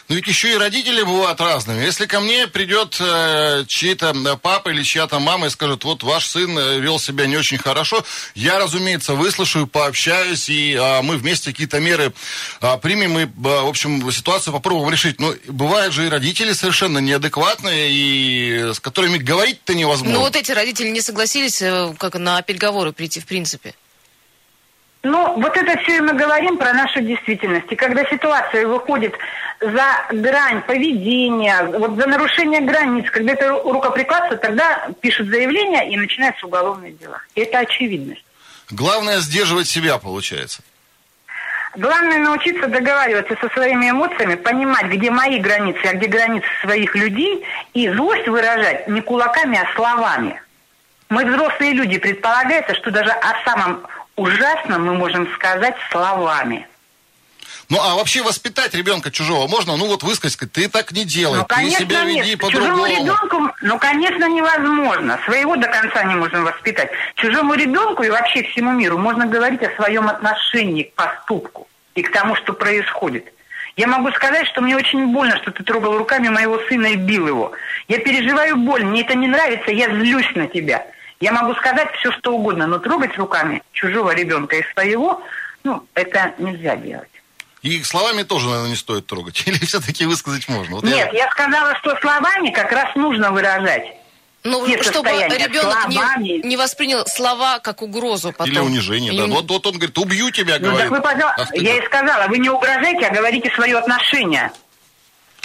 Ну 0.10 0.16
ведь 0.16 0.28
еще 0.28 0.54
и 0.54 0.58
родители 0.58 1.02
бывают 1.04 1.40
разными. 1.40 1.84
Если 1.84 2.06
ко 2.06 2.20
мне 2.20 2.48
придет 2.48 2.98
э, 3.00 3.64
чей-то 3.68 4.14
э, 4.14 4.38
папа 4.42 4.70
или 4.70 4.84
чья-то 4.84 5.20
мама 5.20 5.48
и 5.48 5.50
скажет, 5.50 5.84
вот 5.84 6.04
ваш 6.04 6.28
сын 6.28 6.58
э, 6.58 6.80
вел 6.80 7.00
себя 7.00 7.26
не 7.26 7.38
очень 7.38 7.58
хорошо, 7.58 8.04
я, 8.36 8.60
разумеется, 8.60 9.14
выслушаю, 9.14 9.66
пообщаюсь, 9.66 10.50
и 10.50 10.74
э, 10.74 11.02
мы 11.02 11.18
вместе 11.18 11.52
какие-то 11.52 11.80
меры 11.80 12.14
э, 12.62 12.78
примем 12.78 13.18
и, 13.18 13.24
э, 13.24 13.28
в 13.36 13.68
общем, 13.68 14.12
ситуацию 14.12 14.54
попробуем 14.54 14.90
решить. 14.90 15.20
Но 15.20 15.34
бывают 15.48 15.94
же 15.94 16.06
и 16.06 16.10
родители 16.10 16.54
совершенно 16.54 16.98
неадекватные, 17.00 17.90
и 17.92 18.74
с 18.74 18.80
которыми 18.80 19.18
говорить-то 19.18 19.74
невозможно. 19.74 20.16
Ну 20.16 20.20
вот 20.20 20.36
эти 20.36 20.52
родители 20.52 20.90
не 20.90 21.02
согласились 21.02 21.62
э, 21.62 21.94
как 21.98 22.16
на 22.16 22.42
переговоры 22.42 22.92
прийти, 22.92 23.22
в 23.22 23.26
принципе. 23.26 23.74
Ну, 25.04 25.34
вот 25.38 25.58
это 25.58 25.78
все 25.82 25.98
и 25.98 26.00
мы 26.00 26.14
говорим 26.14 26.58
про 26.58 26.72
нашу 26.72 27.02
действительность. 27.02 27.70
И 27.70 27.76
когда 27.76 28.06
ситуация 28.06 28.66
выходит 28.66 29.14
за 29.60 29.86
грань 30.12 30.62
поведения, 30.62 31.62
вот 31.64 31.98
за 31.98 32.08
нарушение 32.08 32.62
границ, 32.62 33.10
когда 33.12 33.34
это 33.34 33.48
ру- 33.48 33.70
рукоприкладство, 33.74 34.38
тогда 34.38 34.88
пишут 35.02 35.28
заявление 35.28 35.92
и 35.92 35.98
начинаются 35.98 36.46
уголовные 36.46 36.94
дела. 36.94 37.22
И 37.36 37.42
это 37.42 37.60
очевидность. 37.60 38.24
Главное 38.72 39.20
сдерживать 39.20 39.68
себя, 39.68 39.98
получается. 39.98 40.62
Главное 41.76 42.20
научиться 42.20 42.68
договариваться 42.68 43.36
со 43.42 43.50
своими 43.50 43.90
эмоциями, 43.90 44.36
понимать, 44.36 44.86
где 44.86 45.12
мои 45.12 45.40
границы, 45.40 45.82
а 45.86 45.94
где 45.96 46.08
границы 46.08 46.48
своих 46.62 46.96
людей, 46.96 47.44
и 47.74 47.90
злость 47.90 48.28
выражать 48.28 48.88
не 48.88 49.02
кулаками, 49.02 49.60
а 49.60 49.76
словами. 49.76 50.42
Мы 51.10 51.26
взрослые 51.26 51.74
люди, 51.74 51.98
предполагается, 51.98 52.74
что 52.76 52.90
даже 52.92 53.12
о 53.12 53.44
самом 53.44 53.86
ужасном 54.16 54.86
мы 54.86 54.94
можем 54.96 55.28
сказать 55.36 55.76
словами. 55.92 56.68
Ну, 57.70 57.80
а 57.82 57.96
вообще 57.96 58.22
воспитать 58.22 58.74
ребенка 58.74 59.10
чужого 59.10 59.48
можно? 59.48 59.78
Ну, 59.78 59.88
вот 59.88 60.04
высказать, 60.04 60.34
сказать, 60.34 60.52
ты 60.52 60.68
так 60.70 60.92
не 60.92 61.06
делай, 61.06 61.38
Ну, 61.40 61.46
ты 61.46 61.56
конечно, 61.56 61.80
себя 61.86 62.04
веди. 62.04 62.38
Чужому 62.38 62.60
по-другому. 62.60 62.86
ребенку, 62.86 63.56
ну, 63.62 63.80
конечно, 63.80 64.28
невозможно. 64.28 65.20
Своего 65.26 65.56
до 65.56 65.68
конца 65.68 66.04
не 66.04 66.16
можем 66.16 66.44
воспитать. 66.44 66.92
Чужому 67.16 67.54
ребенку 67.56 68.04
и 68.04 68.10
вообще 68.10 68.44
всему 68.44 68.72
миру 68.74 68.98
можно 68.98 69.26
говорить 69.26 69.64
о 69.64 69.74
своем 69.76 70.08
отношении 70.10 70.84
к 70.84 70.94
поступку 70.94 71.68
и 71.96 72.04
к 72.04 72.12
тому, 72.12 72.36
что 72.36 72.54
происходит. 72.54 73.34
Я 73.76 73.88
могу 73.88 74.12
сказать, 74.12 74.46
что 74.48 74.62
мне 74.62 74.76
очень 74.76 75.08
больно, 75.08 75.36
что 75.38 75.50
ты 75.52 75.64
трогал 75.64 75.98
руками 75.98 76.28
моего 76.28 76.60
сына 76.68 76.88
и 76.88 76.96
бил 76.96 77.28
его. 77.28 77.54
Я 77.88 77.98
переживаю 78.00 78.58
боль, 78.58 78.84
мне 78.84 79.02
это 79.02 79.16
не 79.16 79.28
нравится, 79.28 79.72
я 79.72 79.88
злюсь 79.90 80.30
на 80.36 80.48
тебя. 80.48 80.86
Я 81.24 81.32
могу 81.32 81.56
сказать 81.56 81.88
все, 82.00 82.12
что 82.12 82.34
угодно, 82.34 82.68
но 82.68 82.80
трогать 82.80 83.18
руками 83.18 83.64
чужого 83.72 84.14
ребенка 84.14 84.58
и 84.58 84.64
своего, 84.74 85.24
ну, 85.64 85.88
это 85.94 86.34
нельзя 86.38 86.76
делать. 86.76 87.08
И 87.62 87.82
словами 87.84 88.24
тоже, 88.24 88.48
наверное, 88.48 88.72
не 88.72 88.76
стоит 88.76 89.08
трогать. 89.08 89.42
Или 89.48 89.58
все-таки 89.64 90.06
высказать 90.06 90.50
можно? 90.50 90.76
Вот 90.76 90.84
я- 90.84 90.90
Нет, 90.98 91.14
я 91.14 91.32
сказала, 91.32 91.78
что 91.78 91.96
словами 92.02 92.50
как 92.50 92.70
раз 92.74 92.94
нужно 92.96 93.32
выражать. 93.32 93.86
Ну, 94.44 94.68
чтобы 94.82 95.12
ребенок 95.12 95.88
не, 95.88 96.40
не 96.46 96.58
воспринял 96.58 97.06
слова 97.06 97.60
как 97.60 97.82
угрозу 97.82 98.34
потом. 98.34 98.48
Или 98.48 98.60
унижение, 98.60 99.14
да. 99.18 99.34
Вот, 99.34 99.50
вот 99.50 99.66
он 99.66 99.76
говорит, 99.76 99.98
убью 99.98 100.30
тебя, 100.30 100.58
Ну, 100.60 100.72
говорит. 100.72 100.82
так 100.82 100.92
вы, 100.92 101.02
пожалуйста, 101.02 101.48
я 101.54 101.78
и 101.78 101.86
сказала, 101.86 102.28
вы 102.28 102.40
не 102.40 102.50
угрожайте, 102.50 103.06
а 103.08 103.14
говорите 103.14 103.50
свое 103.56 103.78
отношение. 103.78 104.52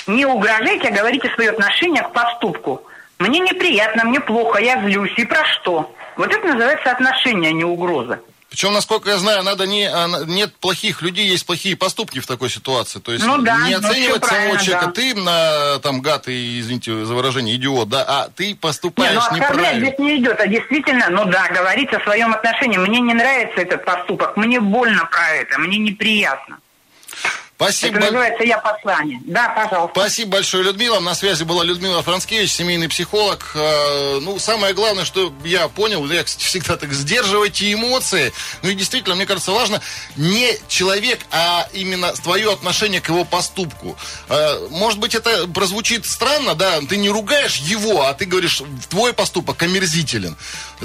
Не 0.08 0.26
угрожайте, 0.26 0.88
а 0.88 0.90
говорите 0.90 1.30
свое 1.36 1.50
отношение 1.50 2.02
к 2.02 2.12
поступку. 2.12 2.82
Мне 3.18 3.40
неприятно, 3.40 4.04
мне 4.04 4.20
плохо, 4.20 4.60
я 4.60 4.80
злюсь. 4.82 5.12
И 5.16 5.24
про 5.24 5.44
что? 5.44 5.94
Вот 6.16 6.32
это 6.32 6.46
называется 6.46 6.90
отношение, 6.90 7.50
а 7.50 7.52
не 7.52 7.64
угроза. 7.64 8.20
Причем, 8.50 8.72
насколько 8.72 9.10
я 9.10 9.18
знаю, 9.18 9.42
надо 9.42 9.66
не, 9.66 9.84
а, 9.84 10.08
нет 10.26 10.54
плохих 10.56 11.02
людей, 11.02 11.26
есть 11.26 11.44
плохие 11.44 11.76
поступки 11.76 12.18
в 12.18 12.26
такой 12.26 12.48
ситуации. 12.48 12.98
То 12.98 13.12
есть 13.12 13.24
Ну 13.26 13.36
да, 13.42 13.58
не 13.68 13.76
ну 13.76 13.86
оценивать 13.86 14.24
самого 14.24 14.58
человека, 14.58 14.86
да. 14.86 14.92
ты 14.92 15.14
на, 15.14 15.78
там, 15.80 16.00
гад 16.00 16.28
и, 16.28 16.58
извините 16.58 17.04
за 17.04 17.14
выражение, 17.14 17.56
идиот, 17.56 17.90
да, 17.90 18.04
а 18.08 18.28
ты 18.34 18.48
Не, 18.48 18.54
поступаешь 18.54 19.12
ну 19.12 19.20
оскорблять 19.20 19.50
неправильно. 19.50 19.86
здесь 19.86 19.98
не 19.98 20.16
идет, 20.16 20.40
а 20.40 20.46
действительно, 20.46 21.08
ну 21.10 21.26
да, 21.26 21.48
говорить 21.48 21.92
о 21.92 22.00
своем 22.00 22.32
отношении. 22.32 22.78
Мне 22.78 23.00
не 23.00 23.12
нравится 23.12 23.60
этот 23.60 23.84
поступок, 23.84 24.36
мне 24.38 24.60
больно 24.60 25.04
про 25.04 25.28
это, 25.34 25.58
мне 25.58 25.76
неприятно. 25.76 26.58
Спасибо. 27.58 27.96
Это 27.96 28.06
называется 28.06 28.44
«Я 28.44 28.58
послание». 28.58 29.20
Да, 29.24 29.48
пожалуйста. 29.48 29.98
Спасибо 29.98 30.30
большое, 30.30 30.62
Людмила. 30.62 31.00
На 31.00 31.16
связи 31.16 31.42
была 31.42 31.64
Людмила 31.64 32.04
Францкевич, 32.04 32.52
семейный 32.52 32.88
психолог. 32.88 33.50
Э, 33.56 34.20
ну, 34.22 34.38
самое 34.38 34.74
главное, 34.74 35.04
что 35.04 35.32
я 35.44 35.66
понял, 35.66 36.08
я 36.08 36.24
всегда 36.24 36.76
так 36.76 36.92
сдерживайте 36.92 37.72
эмоции. 37.72 38.32
Ну 38.62 38.68
и 38.68 38.74
действительно, 38.74 39.16
мне 39.16 39.26
кажется, 39.26 39.50
важно 39.50 39.82
не 40.16 40.56
человек, 40.68 41.18
а 41.32 41.68
именно 41.72 42.12
твое 42.12 42.52
отношение 42.52 43.00
к 43.00 43.08
его 43.08 43.24
поступку. 43.24 43.98
Э, 44.28 44.68
может 44.70 45.00
быть, 45.00 45.16
это 45.16 45.48
прозвучит 45.48 46.06
странно, 46.06 46.54
да, 46.54 46.80
ты 46.88 46.96
не 46.96 47.10
ругаешь 47.10 47.56
его, 47.56 48.02
а 48.02 48.14
ты 48.14 48.24
говоришь, 48.24 48.62
твой 48.88 49.12
поступок 49.12 49.60
омерзителен. 49.64 50.36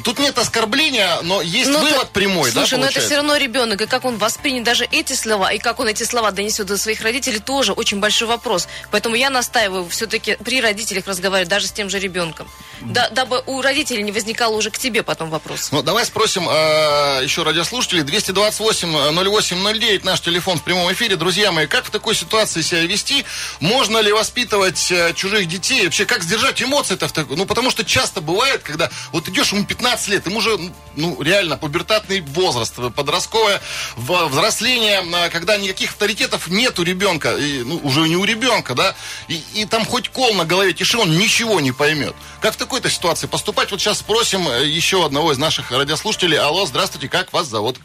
Тут 0.03 0.17
нет 0.17 0.39
оскорбления, 0.39 1.19
но 1.21 1.43
есть 1.43 1.69
но 1.69 1.81
ну, 1.81 1.85
вывод 1.85 2.03
это, 2.05 2.13
прямой, 2.13 2.49
слушай, 2.49 2.71
да, 2.71 2.77
но 2.77 2.85
это 2.87 2.99
все 2.99 3.17
равно 3.17 3.37
ребенок, 3.37 3.79
и 3.79 3.85
как 3.85 4.05
он 4.05 4.17
воспринят 4.17 4.63
даже 4.63 4.85
эти 4.85 5.13
слова, 5.13 5.51
и 5.51 5.59
как 5.59 5.79
он 5.79 5.87
эти 5.87 6.01
слова 6.01 6.31
донесет 6.31 6.62
до 6.65 6.77
своих 6.77 7.01
родителей, 7.01 7.39
тоже 7.39 7.73
очень 7.73 7.99
большой 7.99 8.27
вопрос. 8.27 8.67
Поэтому 8.91 9.15
я 9.15 9.29
настаиваю 9.29 9.87
все-таки 9.89 10.37
при 10.43 10.61
родителях 10.61 11.07
разговаривать 11.07 11.49
даже 11.49 11.67
с 11.67 11.71
тем 11.71 11.89
же 11.89 11.99
ребенком. 11.99 12.47
Да, 12.81 13.09
дабы 13.09 13.41
у 13.45 13.61
родителей 13.61 14.03
не 14.03 14.11
возникало 14.11 14.55
уже 14.55 14.69
к 14.69 14.77
тебе 14.77 15.03
потом 15.03 15.29
вопрос. 15.29 15.69
Ну, 15.71 15.81
давай 15.81 16.05
спросим 16.05 16.47
э, 16.49 17.21
еще 17.23 17.43
радиослушателей. 17.43 18.03
228-08-09, 18.03 20.01
наш 20.03 20.21
телефон 20.21 20.57
в 20.57 20.63
прямом 20.63 20.91
эфире. 20.91 21.15
Друзья 21.15 21.51
мои, 21.51 21.67
как 21.67 21.85
в 21.85 21.91
такой 21.91 22.15
ситуации 22.15 22.61
себя 22.61 22.81
вести? 22.81 23.25
Можно 23.59 23.99
ли 23.99 24.11
воспитывать 24.11 24.91
э, 24.91 25.13
чужих 25.13 25.47
детей? 25.47 25.85
Вообще, 25.85 26.05
как 26.05 26.23
сдержать 26.23 26.61
эмоции-то 26.61 27.07
в 27.07 27.11
такой? 27.11 27.37
Ну, 27.37 27.45
потому 27.45 27.71
что 27.71 27.85
часто 27.85 28.21
бывает, 28.21 28.63
когда 28.63 28.89
вот 29.11 29.29
идешь, 29.29 29.53
ему 29.53 29.65
15 29.65 30.07
лет, 30.09 30.25
ему 30.25 30.37
уже, 30.39 30.59
ну, 30.95 31.21
реально, 31.21 31.57
пубертатный 31.57 32.21
возраст, 32.21 32.73
подростковое 32.95 33.61
взросление, 33.95 35.03
э, 35.03 35.29
когда 35.29 35.57
никаких 35.57 35.91
авторитетов 35.91 36.47
нет 36.53 36.79
у 36.79 36.83
ребенка, 36.83 37.35
и, 37.35 37.63
ну, 37.63 37.79
уже 37.83 38.01
не 38.01 38.15
у 38.15 38.23
ребенка, 38.23 38.75
да, 38.75 38.95
и, 39.27 39.41
и 39.55 39.65
там 39.65 39.85
хоть 39.85 40.09
кол 40.09 40.33
на 40.33 40.45
голове 40.45 40.73
тиши, 40.73 40.97
он 40.97 41.11
ничего 41.11 41.59
не 41.59 41.71
поймет. 41.71 42.13
Как 42.41 42.53
в 42.53 42.57
такой-то 42.57 42.89
ситуации 42.89 43.27
поступать? 43.27 43.71
Вот 43.71 43.81
сейчас 43.81 43.99
спросим 43.99 44.47
э, 44.47 44.65
еще 44.65 45.05
одного 45.05 45.31
из 45.31 45.37
наших 45.37 45.71
радиослушателей. 45.71 46.37
Алло, 46.37 46.65
здравствуйте, 46.65 47.09
как 47.09 47.33
вас 47.33 47.47
зовут? 47.47 47.77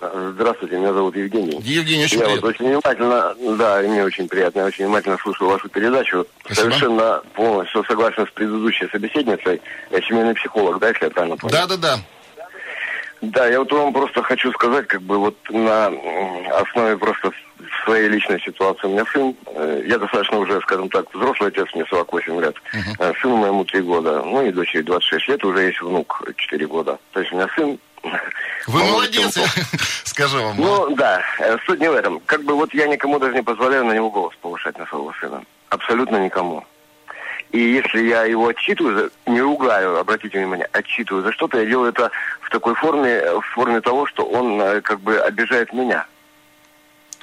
Здравствуйте, 0.00 0.78
меня 0.78 0.94
зовут 0.94 1.14
Евгений. 1.14 1.60
Евгений, 1.62 2.04
очень 2.04 2.20
я 2.20 2.24
приятно. 2.24 2.46
Вот 2.46 2.54
очень 2.54 2.66
внимательно, 2.68 3.34
да, 3.58 3.82
мне 3.82 4.02
очень 4.02 4.28
приятно, 4.28 4.60
я 4.60 4.64
очень 4.64 4.86
внимательно 4.86 5.18
слушаю 5.18 5.50
вашу 5.50 5.68
передачу. 5.68 6.26
Спасибо. 6.44 6.62
Совершенно 6.62 7.22
полностью 7.34 7.84
согласен 7.84 8.26
с 8.26 8.30
предыдущей 8.30 8.88
собеседницей. 8.90 9.60
Я 9.90 10.00
семейный 10.00 10.34
психолог, 10.34 10.78
да, 10.78 10.88
если 10.88 11.04
я 11.04 11.10
правильно 11.10 11.36
понял? 11.36 11.52
Да, 11.52 11.66
да, 11.66 11.76
да. 11.76 11.98
Да, 13.20 13.46
я 13.48 13.58
вот 13.58 13.70
вам 13.70 13.92
просто 13.92 14.22
хочу 14.22 14.50
сказать, 14.52 14.86
как 14.86 15.02
бы 15.02 15.18
вот 15.18 15.36
на 15.50 15.92
основе 16.58 16.96
просто 16.96 17.30
своей 17.84 18.08
личной 18.08 18.40
ситуации. 18.40 18.86
У 18.86 18.90
меня 18.90 19.04
сын, 19.12 19.34
э, 19.46 19.82
я 19.86 19.98
достаточно 19.98 20.38
уже, 20.38 20.60
скажем 20.60 20.88
так, 20.88 21.12
взрослый 21.14 21.48
отец, 21.48 21.68
мне 21.74 21.84
48 21.86 22.40
лет. 22.40 22.56
Uh-huh. 22.72 23.20
Сыну 23.20 23.36
моему 23.36 23.64
3 23.64 23.80
года, 23.82 24.22
ну 24.22 24.44
и 24.44 24.52
дочери 24.52 24.82
26 24.82 25.28
лет, 25.28 25.44
уже 25.44 25.62
есть 25.62 25.80
внук 25.80 26.22
4 26.36 26.66
года. 26.66 26.98
То 27.12 27.20
есть 27.20 27.32
у 27.32 27.36
меня 27.36 27.48
сын 27.54 27.78
вы 28.66 28.84
молодец, 28.84 29.38
скажи 30.04 30.38
вам. 30.38 30.56
Ну 30.56 30.94
да, 30.94 31.22
э, 31.38 31.56
суть 31.66 31.80
не 31.80 31.90
в 31.90 31.94
этом. 31.94 32.20
Как 32.20 32.42
бы 32.44 32.54
вот 32.54 32.72
я 32.74 32.86
никому 32.86 33.18
даже 33.18 33.34
не 33.34 33.42
позволяю 33.42 33.84
на 33.84 33.92
него 33.92 34.10
голос 34.10 34.34
повышать 34.40 34.78
на 34.78 34.86
своего 34.86 35.12
сына. 35.20 35.42
Абсолютно 35.68 36.16
никому. 36.16 36.64
И 37.52 37.58
если 37.58 38.06
я 38.06 38.24
его 38.24 38.48
отчитываю, 38.48 39.10
не 39.26 39.40
ругаю, 39.40 39.98
обратите 39.98 40.38
внимание, 40.38 40.68
отчитываю 40.72 41.24
за 41.24 41.32
что-то, 41.32 41.58
я 41.58 41.66
делаю 41.66 41.90
это 41.90 42.10
в 42.42 42.50
такой 42.50 42.74
форме, 42.76 43.20
в 43.40 43.42
форме 43.54 43.80
того, 43.80 44.06
что 44.06 44.24
он 44.24 44.80
как 44.82 45.00
бы 45.00 45.18
обижает 45.18 45.72
меня. 45.72 46.06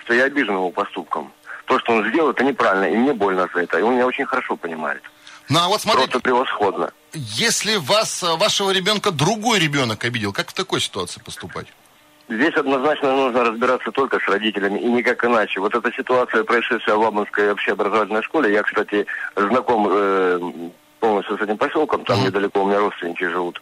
Что 0.07 0.13
я 0.13 0.23
обижен 0.23 0.53
его 0.53 0.71
поступком. 0.71 1.33
То, 1.65 1.77
что 1.79 1.91
он 1.91 2.09
сделал, 2.09 2.29
это 2.29 2.41
неправильно, 2.41 2.85
и 2.85 2.95
мне 2.95 3.11
больно 3.11 3.49
за 3.53 3.59
это. 3.59 3.77
И 3.77 3.81
он 3.81 3.95
меня 3.95 4.07
очень 4.07 4.25
хорошо 4.25 4.55
понимает. 4.55 5.01
Ну 5.49 5.59
а 5.59 5.67
вот 5.67 5.81
смотрите. 5.81 6.11
Просто 6.11 6.23
превосходно. 6.23 6.91
Если 7.11 7.75
вас, 7.75 8.23
э, 8.23 8.37
вашего 8.37 8.71
ребенка 8.71 9.11
другой 9.11 9.59
ребенок 9.59 10.05
обидел, 10.05 10.31
как 10.31 10.51
в 10.51 10.53
такой 10.53 10.79
ситуации 10.79 11.19
поступать? 11.19 11.67
Здесь 12.29 12.53
однозначно 12.53 13.13
нужно 13.17 13.43
разбираться 13.43 13.91
только 13.91 14.19
с 14.21 14.29
родителями 14.29 14.79
и 14.79 14.85
никак 14.85 15.25
иначе. 15.25 15.59
Вот 15.59 15.75
эта 15.75 15.91
ситуация, 15.91 16.45
происшедшая 16.45 16.95
в 16.95 16.99
Лабанской 16.99 17.51
общеобразовательной 17.51 18.23
школе, 18.23 18.53
я, 18.53 18.63
кстати, 18.63 19.05
знаком 19.35 19.89
э, 19.91 20.39
полностью 21.01 21.37
с 21.37 21.41
этим 21.41 21.57
поселком, 21.57 22.05
там 22.05 22.21
mm-hmm. 22.21 22.27
недалеко 22.27 22.63
у 22.63 22.67
меня 22.67 22.79
родственники 22.79 23.25
живут. 23.25 23.59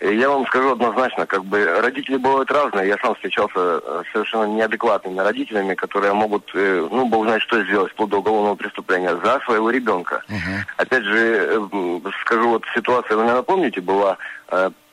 Я 0.00 0.28
вам 0.28 0.46
скажу 0.46 0.72
однозначно, 0.72 1.26
как 1.26 1.44
бы 1.44 1.64
родители 1.80 2.16
бывают 2.16 2.50
разные. 2.50 2.88
Я 2.88 2.98
сам 2.98 3.14
встречался 3.14 3.52
э, 3.56 4.02
с 4.08 4.12
совершенно 4.12 4.44
неадекватными 4.44 5.18
родителями, 5.18 5.74
которые 5.74 6.12
могут, 6.12 6.50
э, 6.54 6.88
ну, 6.90 7.06
бог 7.08 7.24
знает, 7.24 7.42
что 7.42 7.62
сделать, 7.64 7.92
вплоть 7.92 8.10
до 8.10 8.18
уголовного 8.18 8.56
преступления, 8.56 9.16
за 9.16 9.40
своего 9.40 9.70
ребенка. 9.70 10.22
Uh-huh. 10.28 10.64
Опять 10.76 11.04
же, 11.04 11.18
э, 11.18 12.10
скажу, 12.20 12.48
вот 12.50 12.64
ситуация, 12.74 13.16
вы 13.16 13.24
меня 13.24 13.34
напомните, 13.34 13.80
была 13.80 14.18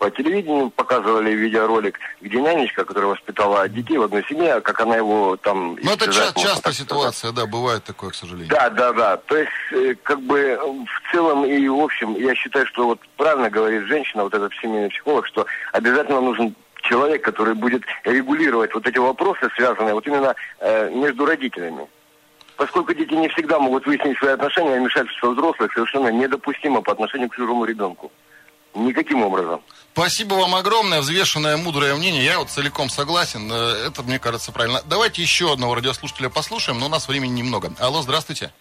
по 0.04 0.12
телевидению 0.12 0.70
показывали 0.70 1.32
видеоролик, 1.32 1.98
где 2.20 2.42
нянечка, 2.42 2.84
которая 2.84 3.12
воспитала 3.12 3.70
детей 3.70 3.98
в 3.98 4.04
одной 4.04 4.26
семье, 4.26 4.60
как 4.60 4.82
она 4.82 4.98
его 4.98 5.38
там... 5.38 5.78
Ну, 5.82 5.94
это 5.94 6.12
ча- 6.12 6.34
частая 6.34 6.74
ситуация, 6.74 7.32
да, 7.32 7.46
бывает 7.46 7.86
такое, 7.86 8.10
к 8.10 8.16
сожалению. 8.16 8.50
Да, 8.50 8.70
да, 8.70 8.92
да. 8.92 9.16
То 9.16 9.38
есть, 9.38 9.52
э, 9.72 9.96
как 10.04 10.20
бы, 10.20 10.60
в 10.60 11.12
целом 11.14 11.46
и 11.46 11.70
в 11.70 11.80
общем, 11.80 12.16
я 12.16 12.36
считаю, 12.36 12.68
что 12.68 12.88
вот 12.88 13.00
правильно 13.16 13.50
говорит 13.50 13.84
женщина, 13.84 14.24
вот 14.24 14.34
этот 14.34 14.52
семейный 14.62 14.90
психолог, 14.90 15.26
что 15.26 15.46
обязательно 15.72 16.20
нужен 16.20 16.54
человек, 16.82 17.24
который 17.24 17.54
будет 17.54 17.84
регулировать 18.04 18.74
вот 18.74 18.86
эти 18.86 18.98
вопросы, 18.98 19.50
связанные 19.56 19.94
вот 19.94 20.06
именно 20.06 20.36
э, 20.60 20.90
между 20.90 21.26
родителями. 21.26 21.88
Поскольку 22.58 22.94
дети 22.94 23.14
не 23.14 23.30
всегда 23.30 23.58
могут 23.58 23.86
выяснить 23.86 24.18
свои 24.18 24.34
отношения, 24.34 24.76
а 24.76 24.80
вмешательство 24.80 25.30
взрослых 25.30 25.72
совершенно 25.72 26.10
недопустимо 26.10 26.82
по 26.82 26.92
отношению 26.92 27.30
к 27.30 27.36
чужому 27.36 27.64
ребенку. 27.64 28.12
Никаким 28.76 29.24
образом. 29.24 29.62
Спасибо 29.94 30.34
вам 30.34 30.56
огромное, 30.56 31.02
взвешенное, 31.02 31.56
мудрое 31.56 31.94
мнение. 31.96 32.26
Я 32.26 32.40
вот 32.40 32.50
целиком 32.50 32.90
согласен. 32.90 33.48
Э, 33.52 33.88
это, 33.88 34.02
мне 34.02 34.18
кажется, 34.18 34.52
правильно. 34.52 34.82
Давайте 34.86 35.22
еще 35.22 35.54
одного 35.54 35.76
радиослушателя 35.76 36.30
послушаем, 36.30 36.80
но 36.80 36.88
у 36.88 36.90
нас 36.90 37.08
времени 37.08 37.42
немного. 37.42 37.72
Алло, 37.78 38.02
здравствуйте. 38.02 38.52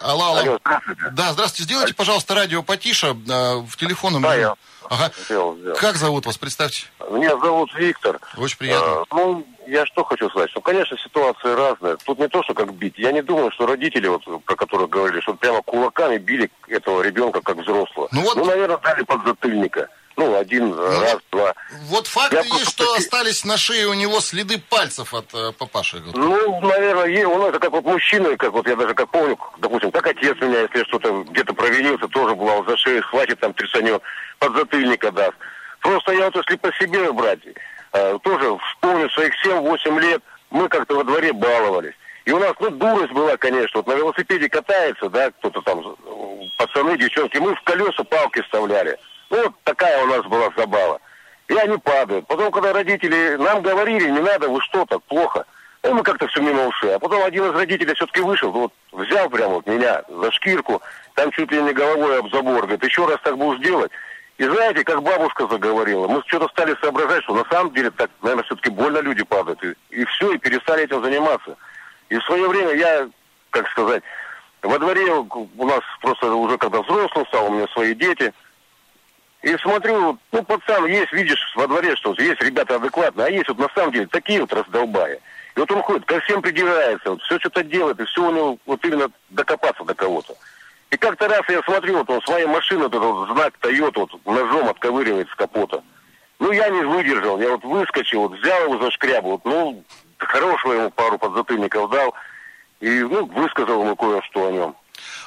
Алло, 0.00 0.28
алло. 0.28 0.40
алло 0.40 0.58
здравствуйте. 0.64 1.02
Да, 1.12 1.32
здравствуйте. 1.32 1.62
Сделайте, 1.64 1.94
пожалуйста, 1.94 2.34
радио 2.34 2.62
потише. 2.62 3.08
Э, 3.28 3.56
в 3.56 3.76
телефон. 3.76 4.20
Да, 4.22 4.34
я 4.34 4.54
ага. 4.88 5.12
сделал, 5.24 5.56
сделал. 5.56 5.76
Как 5.76 5.96
зовут 5.96 6.26
вас? 6.26 6.38
Представьте. 6.38 6.86
Меня 7.10 7.38
зовут 7.38 7.72
Виктор. 7.74 8.18
Очень 8.36 8.58
приятно. 8.58 9.02
А, 9.02 9.14
ну, 9.14 9.46
я 9.66 9.84
что 9.86 10.04
хочу 10.04 10.28
сказать, 10.30 10.50
что, 10.50 10.60
конечно, 10.60 10.96
ситуация 10.98 11.54
разная. 11.54 11.96
Тут 12.04 12.18
не 12.18 12.28
то, 12.28 12.42
что 12.42 12.54
как 12.54 12.72
бить. 12.74 12.94
Я 12.96 13.12
не 13.12 13.22
думаю, 13.22 13.52
что 13.52 13.66
родители, 13.66 14.08
вот, 14.08 14.22
про 14.44 14.56
которых 14.56 14.88
говорили, 14.88 15.20
что 15.20 15.34
прямо 15.34 15.62
кулаками 15.62 16.18
били 16.18 16.50
этого 16.68 17.02
ребенка 17.02 17.40
как 17.40 17.58
взрослого. 17.58 18.08
Ну, 18.10 18.22
вот... 18.22 18.36
ну 18.36 18.44
наверное, 18.44 18.78
дали 18.78 19.02
подзатыльника. 19.02 19.88
Ну, 20.20 20.38
один 20.38 20.68
ну, 20.68 21.00
раз, 21.00 21.18
два. 21.32 21.54
Вот 21.88 22.06
факт 22.06 22.32
я 22.32 22.40
есть, 22.40 22.70
что 22.70 22.94
остались 22.94 23.44
на 23.44 23.56
шее 23.56 23.86
у 23.86 23.94
него 23.94 24.20
следы 24.20 24.58
пальцев 24.58 25.12
от 25.14 25.32
э, 25.34 25.52
папаши. 25.58 26.02
Ну, 26.14 26.60
наверное, 26.60 27.06
есть. 27.06 27.26
Он 27.26 27.42
это 27.46 27.58
как 27.58 27.72
вот 27.72 27.84
мужчина, 27.84 28.36
как 28.36 28.52
вот 28.52 28.68
я 28.68 28.76
даже 28.76 28.94
как 28.94 29.10
помню, 29.10 29.38
допустим, 29.58 29.90
как 29.90 30.06
отец 30.06 30.36
меня, 30.40 30.60
если 30.60 30.84
что-то 30.84 31.24
где-то 31.30 31.54
провинился, 31.54 32.08
тоже 32.08 32.34
бывал 32.34 32.64
за 32.64 32.76
шею, 32.76 33.02
схватит 33.02 33.40
там 33.40 33.54
трясанет, 33.54 34.02
подзатыльника 34.38 35.10
даст. 35.10 35.34
Просто 35.80 36.12
я 36.12 36.26
вот 36.26 36.36
если 36.36 36.56
по 36.56 36.72
себе 36.74 37.10
брать, 37.12 37.40
Э, 37.92 38.18
тоже 38.22 38.56
вспомню 38.70 39.10
своих 39.10 39.32
7-8 39.44 40.00
лет, 40.00 40.22
мы 40.50 40.68
как-то 40.68 40.96
во 40.96 41.04
дворе 41.04 41.32
баловались. 41.32 41.94
И 42.24 42.32
у 42.32 42.38
нас, 42.38 42.52
ну, 42.60 42.70
дурость 42.70 43.12
была, 43.12 43.36
конечно, 43.36 43.80
вот 43.80 43.86
на 43.86 43.94
велосипеде 43.94 44.48
катается, 44.48 45.08
да, 45.08 45.30
кто-то 45.30 45.60
там, 45.62 45.96
пацаны, 46.58 46.96
девчонки, 46.96 47.38
мы 47.38 47.54
в 47.54 47.62
колеса 47.62 48.04
палки 48.04 48.42
вставляли. 48.42 48.96
Ну, 49.30 49.44
вот 49.44 49.54
такая 49.64 50.02
у 50.02 50.06
нас 50.06 50.24
была 50.26 50.50
забава. 50.56 51.00
И 51.48 51.54
они 51.54 51.78
падают. 51.78 52.26
Потом, 52.26 52.50
когда 52.52 52.72
родители 52.72 53.36
нам 53.36 53.62
говорили, 53.62 54.10
не 54.10 54.20
надо, 54.20 54.48
вы 54.48 54.60
что 54.60 54.84
так, 54.86 55.02
плохо. 55.04 55.44
Ну, 55.82 55.94
мы 55.94 56.02
как-то 56.02 56.28
все 56.28 56.40
мимо 56.40 56.66
ушей. 56.66 56.94
А 56.94 56.98
потом 56.98 57.24
один 57.24 57.44
из 57.46 57.54
родителей 57.54 57.94
все-таки 57.94 58.20
вышел, 58.20 58.50
вот 58.50 58.72
взял 58.92 59.30
прямо 59.30 59.54
вот 59.54 59.66
меня 59.66 60.02
за 60.08 60.30
шкирку, 60.32 60.82
там 61.14 61.30
чуть 61.32 61.50
ли 61.50 61.62
не 61.62 61.72
головой 61.72 62.18
об 62.18 62.30
забор, 62.30 62.62
говорит, 62.62 62.84
еще 62.84 63.06
раз 63.06 63.18
так 63.22 63.38
будешь 63.38 63.60
делать, 63.60 63.90
и 64.36 64.44
знаете, 64.44 64.84
как 64.84 65.02
бабушка 65.02 65.46
заговорила, 65.48 66.08
мы 66.08 66.22
что-то 66.26 66.48
стали 66.48 66.74
соображать, 66.80 67.22
что 67.24 67.34
на 67.34 67.44
самом 67.50 67.74
деле 67.74 67.90
так, 67.90 68.10
наверное, 68.22 68.44
все-таки 68.44 68.70
больно 68.70 68.98
люди 68.98 69.22
падают. 69.22 69.62
И, 69.62 69.74
и 69.90 70.04
все, 70.06 70.32
и 70.32 70.38
перестали 70.38 70.84
этим 70.84 71.02
заниматься. 71.02 71.56
И 72.08 72.16
в 72.16 72.24
свое 72.24 72.48
время 72.48 72.74
я, 72.74 73.08
как 73.50 73.68
сказать, 73.68 74.02
во 74.62 74.78
дворе 74.78 75.12
у 75.12 75.66
нас 75.66 75.80
просто 76.00 76.32
уже 76.32 76.56
когда 76.58 76.80
взрослый 76.80 77.26
стал, 77.26 77.46
у 77.46 77.54
меня 77.54 77.66
свои 77.68 77.94
дети. 77.94 78.32
И 79.42 79.56
смотрю, 79.58 80.18
ну, 80.32 80.42
пацан, 80.42 80.86
есть, 80.86 81.12
видишь, 81.12 81.52
во 81.56 81.66
дворе, 81.66 81.96
что 81.96 82.14
есть 82.18 82.42
ребята 82.42 82.76
адекватные, 82.76 83.26
а 83.26 83.30
есть 83.30 83.48
вот 83.48 83.58
на 83.58 83.68
самом 83.74 83.92
деле 83.92 84.06
такие 84.06 84.40
вот 84.40 84.52
раздолбая. 84.52 85.18
И 85.56 85.60
вот 85.60 85.70
он 85.72 85.82
ходит, 85.82 86.04
ко 86.04 86.20
всем 86.20 86.42
придирается, 86.42 87.10
вот, 87.10 87.22
все 87.22 87.38
что-то 87.38 87.62
делает, 87.62 87.98
и 88.00 88.04
все 88.04 88.28
у 88.28 88.32
него 88.32 88.58
вот 88.66 88.84
именно 88.84 89.10
докопаться 89.30 89.84
до 89.84 89.94
кого-то. 89.94 90.34
И 90.90 90.96
как-то 90.96 91.28
раз 91.28 91.42
я 91.48 91.62
смотрю, 91.62 91.98
вот 91.98 92.10
он 92.10 92.20
своей 92.22 92.46
машины, 92.46 92.88
вот 92.88 92.94
этот 92.94 93.36
знак 93.36 93.54
Toyota, 93.60 94.00
вот 94.00 94.26
ножом 94.26 94.68
отковыривает 94.68 95.28
с 95.30 95.34
капота. 95.34 95.82
Ну, 96.38 96.52
я 96.52 96.68
не 96.68 96.82
выдержал, 96.82 97.40
я 97.40 97.50
вот 97.50 97.64
выскочил, 97.64 98.28
вот 98.28 98.38
взял 98.38 98.64
его 98.64 98.82
за 98.82 98.90
шкрябу, 98.90 99.30
вот, 99.30 99.44
ну, 99.44 99.84
хорошего 100.18 100.72
ему 100.72 100.90
пару 100.90 101.18
подзатыльников 101.18 101.90
дал. 101.90 102.14
И, 102.80 102.88
ну, 103.00 103.26
высказал 103.26 103.82
ему 103.82 103.94
кое-что 103.94 104.46
о 104.46 104.52
нем. 104.52 104.76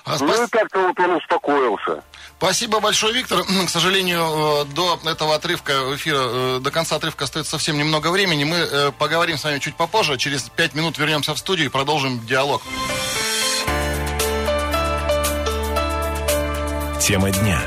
А 0.06 0.18
ну 0.20 0.34
спас... 0.34 0.48
и 0.48 0.52
как-то 0.52 0.88
вот 0.88 1.00
он 1.00 1.12
успокоился. 1.12 2.04
Спасибо 2.38 2.82
большое, 2.82 3.14
Виктор. 3.14 3.44
К 3.44 3.70
сожалению, 3.70 4.64
э, 4.64 4.66
до 4.74 5.00
этого 5.06 5.36
отрывка 5.36 5.72
эфира, 5.96 6.18
э, 6.20 6.60
до 6.62 6.72
конца 6.72 6.98
отрывка 6.98 7.24
остается 7.24 7.52
совсем 7.52 7.78
немного 7.78 8.10
времени. 8.10 8.44
Мы 8.44 8.58
э, 8.58 8.92
поговорим 8.92 9.38
с 9.38 9.44
вами 9.46 9.60
чуть 9.60 9.76
попозже. 9.76 10.18
Через 10.18 10.50
пять 10.50 10.74
минут 10.74 10.98
вернемся 10.98 11.34
в 11.34 11.40
студию 11.40 11.68
и 11.68 11.70
продолжим 11.70 12.26
диалог. 12.26 12.62
Тема 17.00 17.32
дня. 17.32 17.60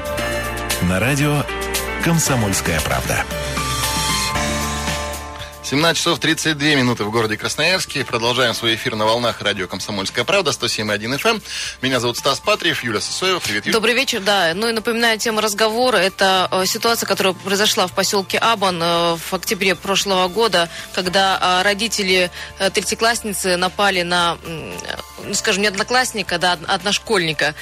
На 0.82 1.00
радио 1.00 1.42
«Комсомольская 2.04 2.80
правда». 2.82 3.24
17 5.68 5.98
часов 5.98 6.20
32 6.20 6.76
минуты 6.76 7.02
в 7.02 7.10
городе 7.10 7.36
Красноярске. 7.36 8.04
Продолжаем 8.04 8.54
свой 8.54 8.76
эфир 8.76 8.94
на 8.94 9.04
волнах 9.04 9.40
радио 9.40 9.66
«Комсомольская 9.66 10.24
правда» 10.24 10.52
107.1 10.52 11.18
FM. 11.18 11.28
Эм. 11.28 11.42
Меня 11.82 11.98
зовут 11.98 12.18
Стас 12.18 12.38
Патриев, 12.38 12.84
Юля 12.84 13.00
Сосоева. 13.00 13.40
Привет, 13.40 13.66
Юля. 13.66 13.72
Добрый 13.72 13.94
вечер, 13.94 14.20
да. 14.20 14.52
Ну 14.54 14.68
и 14.68 14.72
напоминаю, 14.72 15.18
тема 15.18 15.42
разговора– 15.42 15.96
это 15.96 16.46
э, 16.52 16.66
ситуация, 16.66 17.08
которая 17.08 17.32
произошла 17.32 17.88
в 17.88 17.92
поселке 17.92 18.38
Абан 18.38 18.80
э, 18.80 19.16
в 19.16 19.34
октябре 19.34 19.74
прошлого 19.74 20.28
года, 20.28 20.68
когда 20.94 21.60
э, 21.60 21.64
родители 21.64 22.30
третьеклассницы 22.72 23.56
напали 23.56 24.02
на, 24.02 24.38
ну, 25.24 25.34
скажем, 25.34 25.62
не 25.62 25.68
одноклассника, 25.68 26.38
да, 26.38 26.58
одношкольника 26.68 27.56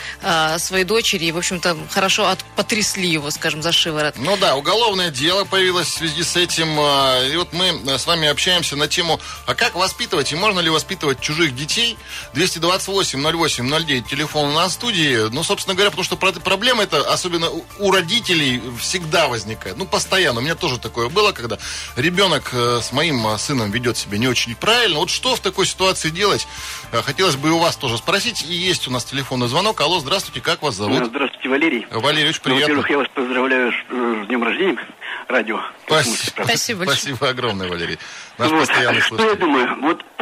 своей 0.59 0.85
дочери 0.85 1.25
и, 1.25 1.33
в 1.33 1.38
общем-то, 1.38 1.77
хорошо 1.90 2.29
от, 2.29 2.45
потрясли 2.57 3.09
его, 3.09 3.31
скажем, 3.31 3.62
за 3.62 3.73
шиворот. 3.73 4.14
Ну 4.19 4.37
да, 4.37 4.57
уголовное 4.57 5.11
дело 5.11 5.45
появилось 5.45 5.88
в 5.88 5.97
связи 5.97 6.23
с 6.23 6.37
этим. 6.37 6.79
И 7.33 7.37
вот 7.37 7.53
мы 7.53 7.73
с 7.98 8.07
вами 8.07 8.28
общаемся 8.28 8.76
на 8.76 8.88
тему, 8.88 9.20
а 9.46 9.54
как 9.54 9.74
воспитывать 9.74 10.33
и 10.33 10.37
можно 10.37 10.61
ли 10.61 10.70
воспитывать 10.70 11.20
чужих 11.20 11.54
детей? 11.54 11.96
228-08-09, 12.35 14.09
телефон 14.09 14.50
у 14.50 14.52
нас 14.52 14.72
в 14.72 14.74
студии. 14.74 15.28
Ну, 15.30 15.42
собственно 15.42 15.74
говоря, 15.74 15.90
потому 15.90 16.04
что 16.04 16.16
проблема 16.16 16.83
это, 16.83 17.00
особенно 17.12 17.48
у 17.78 17.90
родителей, 17.90 18.62
всегда 18.78 19.28
возникает. 19.28 19.76
Ну, 19.76 19.87
постоянно. 19.87 20.40
У 20.40 20.42
меня 20.42 20.54
тоже 20.54 20.78
такое 20.78 21.09
было, 21.09 21.33
когда 21.33 21.59
ребенок 21.96 22.50
э, 22.52 22.80
с 22.83 22.92
моим 22.92 23.26
э, 23.26 23.38
сыном 23.38 23.70
ведет 23.70 23.96
себя 23.96 24.18
не 24.18 24.28
очень 24.28 24.54
правильно. 24.54 24.98
Вот 24.98 25.11
что 25.11 25.35
в 25.35 25.40
такой 25.40 25.66
ситуации 25.66 26.11
делать? 26.11 26.46
Э, 26.92 27.02
хотелось 27.02 27.37
бы 27.37 27.48
и 27.48 27.50
у 27.52 27.59
вас 27.59 27.76
тоже 27.76 27.98
спросить. 27.98 28.44
И 28.48 28.54
есть 28.54 28.88
у 28.88 28.90
нас 28.90 29.04
телефонный 29.04 29.48
звонок. 29.48 29.80
Алло, 29.80 30.00
здравствуйте, 30.00 30.40
как 30.40 30.62
вас 30.62 30.74
зовут? 30.74 31.04
Здравствуйте, 31.07 31.48
Валерий. 31.48 31.87
Валерий, 31.90 32.30
очень 32.30 32.42
приятно. 32.42 32.74
Ну, 32.74 32.80
во-первых, 32.80 32.90
я 32.90 32.98
вас 32.98 33.09
поздравляю 33.14 33.72
с 33.72 34.26
днем 34.26 34.42
рождения 34.42 34.78
радио. 35.29 35.61
Спасибо, 35.87 36.44
Спасибо, 36.44 36.85
Спасибо 36.85 37.29
огромное, 37.29 37.68
Валерий. 37.68 37.98
Наш 38.38 38.50
вот. 38.50 38.61
постоянный 38.61 39.00
Что 39.00 39.09
слушатель. 39.16 39.31
я 39.31 39.37
думаю? 39.37 39.77
Вот 39.81 40.05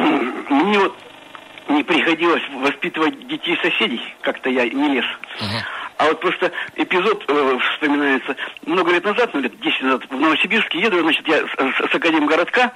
мне 0.49 0.79
вот 0.79 0.95
не 1.69 1.83
приходилось 1.83 2.43
воспитывать 2.53 3.27
детей 3.27 3.57
соседей, 3.61 4.01
как-то 4.21 4.49
я 4.49 4.67
не 4.67 4.95
лез. 4.95 5.05
Uh-huh. 5.39 5.61
А 5.97 6.05
вот 6.07 6.19
просто 6.19 6.51
эпизод 6.75 7.23
э, 7.27 7.57
вспоминается 7.73 8.35
много 8.65 8.91
лет 8.91 9.03
назад, 9.05 9.29
ну 9.33 9.41
лет 9.41 9.57
10 9.59 9.81
назад, 9.83 10.01
в 10.09 10.19
Новосибирске 10.19 10.79
еду, 10.79 10.99
значит, 10.99 11.27
я 11.27 11.37
с, 11.37 11.91
с 11.91 11.95
Академгородка 11.95 12.71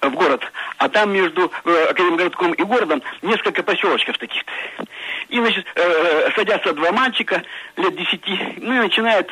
в 0.00 0.10
город, 0.10 0.42
а 0.78 0.88
там 0.88 1.12
между 1.12 1.50
э, 1.64 1.86
Академгородком 1.90 2.52
и 2.52 2.62
городом 2.62 3.02
несколько 3.22 3.62
поселочков 3.62 4.18
таких. 4.18 4.42
И, 5.28 5.38
значит, 5.40 5.66
э, 5.74 5.80
э 5.80 6.30
садятся 6.36 6.74
два 6.74 6.92
мальчика 6.92 7.42
лет 7.76 7.96
десяти, 7.96 8.38
ну 8.58 8.74
и 8.74 8.78
начинают 8.78 9.28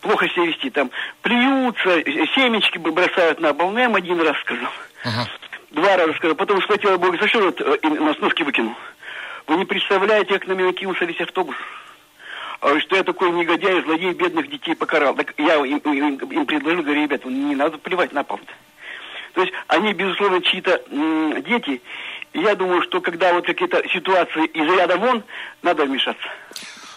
плохо 0.00 0.28
себя 0.28 0.46
вести. 0.46 0.70
Там 0.70 0.90
плюются, 1.22 2.02
семечки 2.34 2.78
бросают 2.78 3.40
на 3.40 3.54
пол. 3.54 3.70
Ну, 3.70 3.94
один 3.94 4.20
раз 4.20 4.36
сказал. 4.40 4.72
Uh-huh. 5.04 5.47
Два 5.70 5.96
раза 5.96 6.14
сказал. 6.14 6.36
Потом 6.36 6.62
схватил 6.62 6.98
Бог 6.98 7.20
за 7.20 7.28
шиворот 7.28 7.60
э, 7.60 7.76
и 7.82 7.88
на 7.88 8.14
сноске 8.14 8.44
выкинул. 8.44 8.74
Вы 9.46 9.56
не 9.56 9.64
представляете, 9.64 10.34
как 10.34 10.46
на 10.46 10.52
меня 10.52 10.72
кинулся 10.72 11.04
весь 11.04 11.20
автобус. 11.20 11.56
А 12.60 12.78
что 12.80 12.96
я 12.96 13.04
такой 13.04 13.30
негодяй, 13.30 13.82
злодей, 13.82 14.12
бедных 14.12 14.50
детей 14.50 14.74
покарал. 14.74 15.14
Так 15.14 15.34
я 15.38 15.56
им, 15.64 15.78
им, 15.78 16.16
им 16.16 16.46
предложил, 16.46 16.82
говорю, 16.82 17.02
ребят, 17.02 17.24
не 17.24 17.54
надо 17.54 17.78
плевать 17.78 18.12
на 18.12 18.24
пол 18.24 18.38
-то. 18.38 19.42
Есть 19.42 19.52
они, 19.68 19.92
безусловно, 19.92 20.42
чьи-то 20.42 20.82
дети. 21.46 21.80
Я 22.34 22.54
думаю, 22.56 22.82
что 22.82 23.00
когда 23.00 23.32
вот 23.32 23.46
какие-то 23.46 23.86
ситуации 23.88 24.46
из 24.46 24.66
ряда 24.76 24.96
вон, 24.96 25.22
надо 25.62 25.84
вмешаться. 25.84 26.28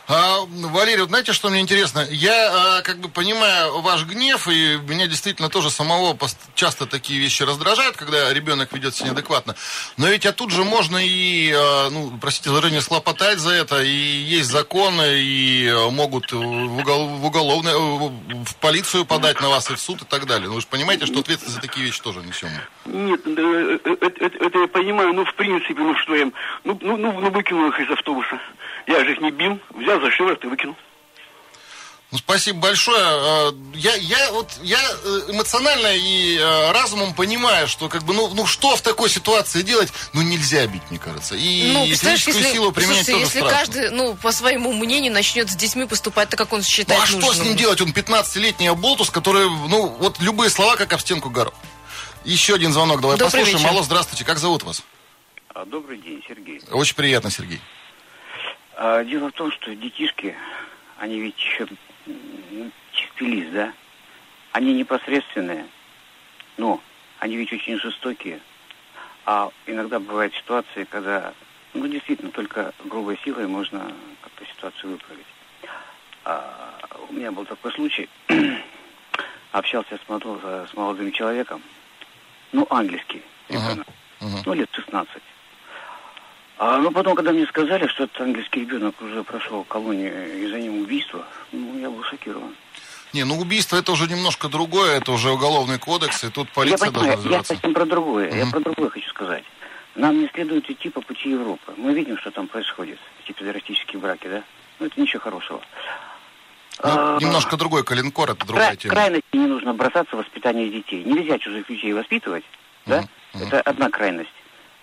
А, 0.08 0.40
Валерий, 0.48 1.02
вот 1.02 1.10
знаете, 1.10 1.32
что 1.32 1.50
мне 1.50 1.62
интересно? 1.62 2.06
Я 2.10 2.78
а, 2.78 2.82
как 2.82 2.98
бы 2.98 3.08
понимаю 3.08 3.82
ваш 3.82 4.04
гнев, 4.06 4.48
и 4.48 4.78
меня 4.88 5.08
действительно 5.08 5.50
тоже 5.50 5.70
самого 5.70 6.18
часто 6.56 6.86
такие 6.86 7.20
вещи 7.20 7.44
раздражают, 7.44 7.96
когда 7.96 8.34
ребенок 8.34 8.74
ведет 8.74 8.96
себя 8.96 9.10
неадекватно. 9.10 9.56
Но 9.98 10.08
ведь 10.08 10.26
а 10.26 10.34
тут 10.34 10.52
же 10.52 10.64
можно 10.64 10.98
и, 10.98 11.54
а, 11.54 11.90
ну, 11.90 12.12
простите 12.20 12.50
за 12.50 12.56
выражение, 12.56 12.82
схлопотать 12.82 13.40
за 13.40 13.52
это, 13.52 13.82
и 13.82 13.90
есть 13.90 14.50
законы, 14.50 15.22
и 15.22 15.72
могут 15.92 16.32
в, 16.32 16.38
угол, 16.38 17.08
в 17.08 17.26
уголовное, 17.26 17.76
в 17.76 18.56
полицию 18.60 19.06
подать 19.06 19.40
на 19.40 19.50
вас 19.50 19.70
и 19.70 19.76
в 19.76 19.80
суд 19.80 20.02
и 20.02 20.06
так 20.06 20.26
далее. 20.26 20.48
Ну, 20.48 20.56
вы 20.56 20.62
же 20.62 20.68
понимаете, 20.68 21.06
что 21.06 21.20
ответственность 21.20 21.56
за 21.56 21.62
такие 21.62 21.86
вещи 21.86 22.02
тоже 22.02 22.20
несем. 22.22 22.50
Нет, 22.86 23.26
это, 23.26 24.06
это, 24.06 24.46
это 24.46 24.60
я 24.60 24.68
понимаю, 24.68 25.14
ну, 25.14 25.26
в 25.26 25.34
принципе, 25.36 25.82
ну, 25.82 25.96
что 25.96 26.16
я, 26.16 26.26
ну, 26.64 26.78
ну, 26.82 26.98
ну, 26.98 27.30
выкинул 27.30 27.70
их 27.70 27.80
из 27.80 27.90
автобуса. 27.92 28.40
Я 28.88 29.04
же 29.04 29.14
их 29.14 29.22
не 29.22 29.32
бил, 29.32 29.60
взял 29.72 30.00
за 30.02 30.12
шиворот 30.12 30.44
и 30.44 30.48
выкинул. 30.48 30.76
Ну, 32.12 32.18
спасибо 32.18 32.60
большое. 32.60 33.00
А, 33.02 33.54
я, 33.74 33.96
я, 33.96 34.32
вот, 34.34 34.50
я 34.62 34.80
э, 34.80 35.22
эмоционально 35.30 35.96
и 35.96 36.38
э, 36.38 36.72
разумом 36.74 37.14
понимаю, 37.14 37.70
что 37.70 37.88
как 37.88 38.04
бы, 38.04 38.14
ну, 38.14 38.30
ну 38.34 38.46
что 38.46 38.76
в 38.76 38.82
такой 38.82 39.10
ситуации 39.10 39.62
делать? 39.62 39.94
Ну 40.12 40.22
нельзя 40.22 40.68
бить, 40.68 40.82
мне 40.90 41.00
кажется. 41.00 41.36
И 41.36 41.72
ну, 41.72 41.86
физическую 41.86 42.36
если, 42.36 42.54
силу 42.54 42.74
применять 42.74 43.06
слушайте, 43.06 43.12
тоже 43.14 43.26
если 43.26 43.40
страшно. 43.40 43.58
каждый, 43.58 43.90
ну, 43.92 44.16
по 44.16 44.34
своему 44.34 44.74
мнению, 44.74 45.14
начнет 45.14 45.50
с 45.50 45.56
детьми 45.56 45.86
поступать 45.86 46.28
так, 46.28 46.38
как 46.38 46.52
он 46.52 46.64
считает 46.64 47.00
ну, 47.00 47.06
а 47.06 47.12
нужным. 47.12 47.22
что 47.22 47.34
с 47.34 47.46
ним 47.46 47.56
делать? 47.56 47.80
Он 47.80 47.92
15-летний 47.92 48.68
оболтус, 48.68 49.10
который, 49.10 49.50
ну, 49.50 49.88
вот 49.88 50.20
любые 50.20 50.50
слова, 50.50 50.76
как 50.76 50.92
об 50.92 51.00
стенку 51.00 51.30
горох. 51.30 51.54
Еще 52.26 52.56
один 52.56 52.74
звонок, 52.74 53.00
давай 53.00 53.18
Добрый 53.18 53.32
послушаем. 53.32 53.58
Вечер. 53.60 53.70
Алло, 53.70 53.84
здравствуйте, 53.84 54.26
как 54.26 54.38
зовут 54.38 54.64
вас? 54.64 54.84
А, 55.56 55.64
добрый 55.66 55.98
день, 55.98 56.22
Сергей. 56.28 56.62
Очень 56.72 56.96
приятно, 56.96 57.32
Сергей. 57.32 57.62
А, 58.84 59.04
дело 59.04 59.30
в 59.30 59.34
том, 59.34 59.52
что 59.52 59.76
детишки, 59.76 60.36
они 60.98 61.20
ведь 61.20 61.38
еще 61.38 61.68
чистый 62.94 63.42
да? 63.52 63.72
Они 64.54 64.74
непосредственные, 64.74 65.68
но 66.58 66.82
они 67.20 67.38
ведь 67.38 67.54
очень 67.54 67.78
жестокие. 67.78 68.40
А 69.24 69.52
иногда 69.68 70.00
бывают 70.00 70.34
ситуации, 70.34 70.86
когда, 70.86 71.32
ну, 71.76 71.86
действительно, 71.88 72.32
только 72.32 72.74
грубой 72.86 73.20
силой 73.24 73.46
можно 73.46 73.94
как-то 74.22 74.46
ситуацию 74.48 74.94
выправить. 74.94 75.28
А, 76.26 76.80
у 77.08 77.14
меня 77.14 77.32
был 77.32 77.46
такой 77.46 77.72
случай. 77.74 78.10
Общался 79.52 80.00
с, 80.04 80.10
молодым, 80.10 80.42
с 80.42 80.74
молодым 80.74 81.12
человеком, 81.12 81.62
ну, 82.52 82.66
английский, 82.72 83.22
uh-huh. 83.48 83.86
Uh-huh. 84.22 84.42
ну, 84.44 84.54
лет 84.56 84.70
16. 84.74 85.22
А, 86.64 86.78
ну, 86.78 86.92
потом, 86.92 87.16
когда 87.16 87.32
мне 87.32 87.48
сказали, 87.48 87.88
что 87.88 88.04
этот 88.04 88.22
английский 88.22 88.60
ребенок 88.60 89.02
уже 89.02 89.24
прошел 89.24 89.64
колонию, 89.64 90.44
и 90.44 90.48
за 90.48 90.60
ним 90.60 90.84
убийство, 90.84 91.26
ну, 91.52 91.80
я 91.80 91.90
был 91.90 92.04
шокирован. 92.04 92.56
Не, 93.14 93.24
ну 93.24 93.40
убийство 93.40 93.78
это 93.78 93.92
уже 93.92 94.08
немножко 94.08 94.48
другое, 94.48 94.98
это 94.98 95.12
уже 95.12 95.32
уголовный 95.32 95.80
кодекс, 95.80 96.24
и 96.24 96.30
тут 96.30 96.52
полиция 96.52 96.86
я 96.86 96.92
должна 96.92 97.14
разбираться. 97.14 97.54
Я 97.54 97.58
совсем 97.58 97.74
про 97.74 97.86
другое, 97.88 98.30
угу. 98.30 98.38
я 98.38 98.46
про 98.46 98.60
другое 98.60 98.90
хочу 98.92 99.10
сказать. 99.10 99.44
Нам 99.96 100.22
не 100.22 100.28
следует 100.28 100.70
идти 100.70 100.90
по 100.92 101.02
пути 101.02 101.32
Европы. 101.32 101.74
Мы 101.78 101.96
видим, 101.96 102.16
что 102.20 102.30
там 102.30 102.48
происходит, 102.48 103.00
эти 103.26 103.32
педерастические 103.36 104.00
браки, 104.00 104.28
да? 104.28 104.44
Ну, 104.78 104.86
это 104.86 105.02
ничего 105.02 105.20
хорошего. 105.20 105.62
Ну, 106.84 106.90
а, 106.94 107.18
немножко 107.20 107.58
другой 107.58 107.84
коленкор, 107.84 108.30
это 108.30 108.46
другая 108.46 108.74
кра- 108.74 108.78
тема. 108.78 108.94
Крайности 108.94 109.36
не 109.36 109.48
нужно 109.48 109.74
бросаться 109.74 110.16
в 110.16 110.20
воспитание 110.20 110.70
детей. 110.70 111.04
Нельзя 111.06 111.40
чужих 111.40 111.68
людей 111.72 111.92
воспитывать, 111.94 112.44
да? 112.86 113.04
Угу. 113.34 113.46
Это 113.46 113.62
одна 113.62 113.90
крайность. 113.90 114.30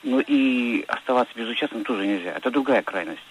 Ну 0.02 0.20
и 0.20 0.84
оставаться 0.86 1.34
безучастным 1.36 1.84
тоже 1.84 2.06
нельзя. 2.06 2.32
Это 2.32 2.50
другая 2.50 2.82
крайность. 2.82 3.22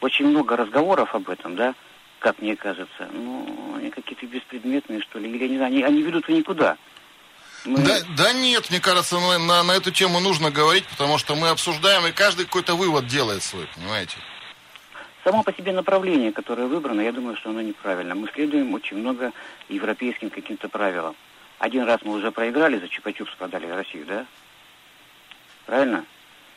Очень 0.00 0.28
много 0.28 0.56
разговоров 0.56 1.14
об 1.14 1.28
этом, 1.30 1.56
да, 1.56 1.74
как 2.18 2.40
мне 2.40 2.56
кажется. 2.56 3.08
Ну, 3.12 3.76
они 3.76 3.90
какие-то 3.90 4.26
беспредметные, 4.26 5.00
что 5.00 5.18
ли. 5.18 5.28
Или, 5.30 5.44
я 5.44 5.48
не 5.48 5.56
знаю, 5.56 5.72
они, 5.72 5.82
они 5.82 6.02
ведут 6.02 6.28
никуда. 6.28 6.76
Мы... 7.64 7.78
Да, 7.78 7.98
да 8.16 8.32
нет, 8.32 8.70
мне 8.70 8.80
кажется, 8.80 9.18
на, 9.18 9.38
на, 9.38 9.62
на 9.62 9.72
эту 9.72 9.90
тему 9.90 10.20
нужно 10.20 10.50
говорить, 10.50 10.86
потому 10.86 11.18
что 11.18 11.34
мы 11.34 11.48
обсуждаем, 11.48 12.06
и 12.06 12.12
каждый 12.12 12.46
какой-то 12.46 12.74
вывод 12.74 13.06
делает 13.06 13.42
свой, 13.42 13.66
понимаете? 13.74 14.16
Само 15.24 15.42
по 15.42 15.52
себе 15.52 15.72
направление, 15.72 16.30
которое 16.30 16.68
выбрано, 16.68 17.00
я 17.00 17.10
думаю, 17.10 17.36
что 17.36 17.50
оно 17.50 17.60
неправильно. 17.60 18.14
Мы 18.14 18.28
следуем 18.32 18.72
очень 18.74 18.98
много 18.98 19.32
европейским 19.68 20.30
каким-то 20.30 20.68
правилам. 20.68 21.16
Один 21.58 21.84
раз 21.84 22.00
мы 22.04 22.12
уже 22.12 22.30
проиграли, 22.30 22.78
за 22.78 22.86
Чупа-Чупс 22.86 23.36
продали 23.36 23.66
Россию, 23.66 24.06
да? 24.06 24.26
Правильно? 25.64 26.04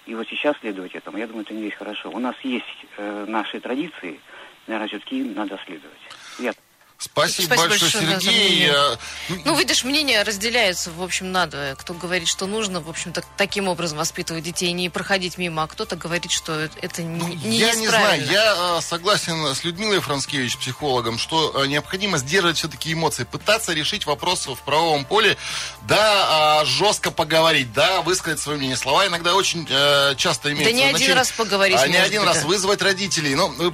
И 0.09 0.15
вот 0.15 0.27
сейчас 0.27 0.57
следовать 0.57 0.95
этому, 0.95 1.19
я 1.19 1.27
думаю, 1.27 1.45
это 1.45 1.53
не 1.53 1.65
есть 1.65 1.75
хорошо. 1.75 2.09
У 2.09 2.17
нас 2.17 2.35
есть 2.41 2.65
э, 2.97 3.25
наши 3.27 3.59
традиции, 3.59 4.19
наверное, 4.65 4.87
все-таки 4.87 5.23
надо 5.23 5.59
следовать. 5.67 5.99
Я... 6.39 6.51
Спасибо, 6.99 7.55
Спасибо 7.55 7.69
большое, 7.69 8.03
большое, 8.03 8.19
Сергей. 8.19 8.65
Я... 8.65 8.97
Ну, 9.45 9.55
видишь, 9.55 9.85
мнения 9.85 10.21
разделяются, 10.21 10.91
в 10.91 11.01
общем, 11.01 11.31
надо. 11.31 11.77
Кто 11.79 11.93
говорит, 11.93 12.27
что 12.27 12.45
нужно, 12.45 12.81
в 12.81 12.89
общем-то, 12.89 13.23
таким 13.38 13.69
образом 13.69 13.97
воспитывать 13.99 14.43
детей, 14.43 14.73
не 14.73 14.89
проходить 14.89 15.38
мимо, 15.38 15.63
а 15.63 15.67
кто-то 15.67 15.95
говорит, 15.95 16.31
что 16.31 16.59
это 16.59 17.01
не, 17.01 17.17
ну, 17.17 17.27
не 17.29 17.57
Я 17.57 17.73
не 17.75 17.88
знаю, 17.88 18.25
я 18.29 18.53
а, 18.57 18.81
согласен 18.81 19.55
с 19.55 19.63
Людмилой 19.63 20.01
Францкевич, 20.01 20.57
психологом, 20.57 21.17
что 21.17 21.62
а, 21.62 21.67
необходимо 21.67 22.17
сдерживать 22.17 22.57
все-таки 22.57 22.91
эмоции, 22.91 23.23
пытаться 23.23 23.71
решить 23.71 24.05
вопросы 24.05 24.51
в 24.51 24.59
правовом 24.59 25.05
поле, 25.05 25.38
да, 25.83 26.59
а, 26.59 26.65
жестко 26.65 27.12
поговорить, 27.12 27.71
да, 27.71 28.01
высказать 28.01 28.41
свое 28.41 28.57
мнение. 28.57 28.75
Слова 28.75 29.07
иногда 29.07 29.35
очень 29.35 29.65
э, 29.69 30.15
часто 30.17 30.51
имеют 30.51 30.65
Да 30.65 30.71
не 30.73 30.83
один 30.83 31.13
раз 31.13 31.31
поговорить. 31.31 31.77
А 31.79 31.88
не 31.88 31.95
один 31.95 32.23
быть, 32.23 32.27
раз 32.27 32.41
да. 32.41 32.47
вызвать 32.47 32.81
родителей. 32.81 33.35
Ну, 33.35 33.73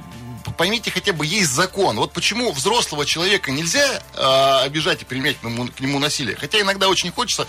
поймите, 0.56 0.90
хотя 0.90 1.12
бы 1.12 1.26
есть 1.26 1.50
закон. 1.52 1.96
Вот 1.96 2.12
почему 2.12 2.52
взрослого 2.52 3.06
человека 3.06 3.50
нельзя 3.50 4.02
э, 4.14 4.64
обижать 4.64 5.02
и 5.02 5.04
применять 5.04 5.38
к 5.38 5.80
нему, 5.80 5.98
насилие. 5.98 6.36
Хотя 6.36 6.60
иногда 6.60 6.88
очень 6.88 7.12
хочется 7.12 7.46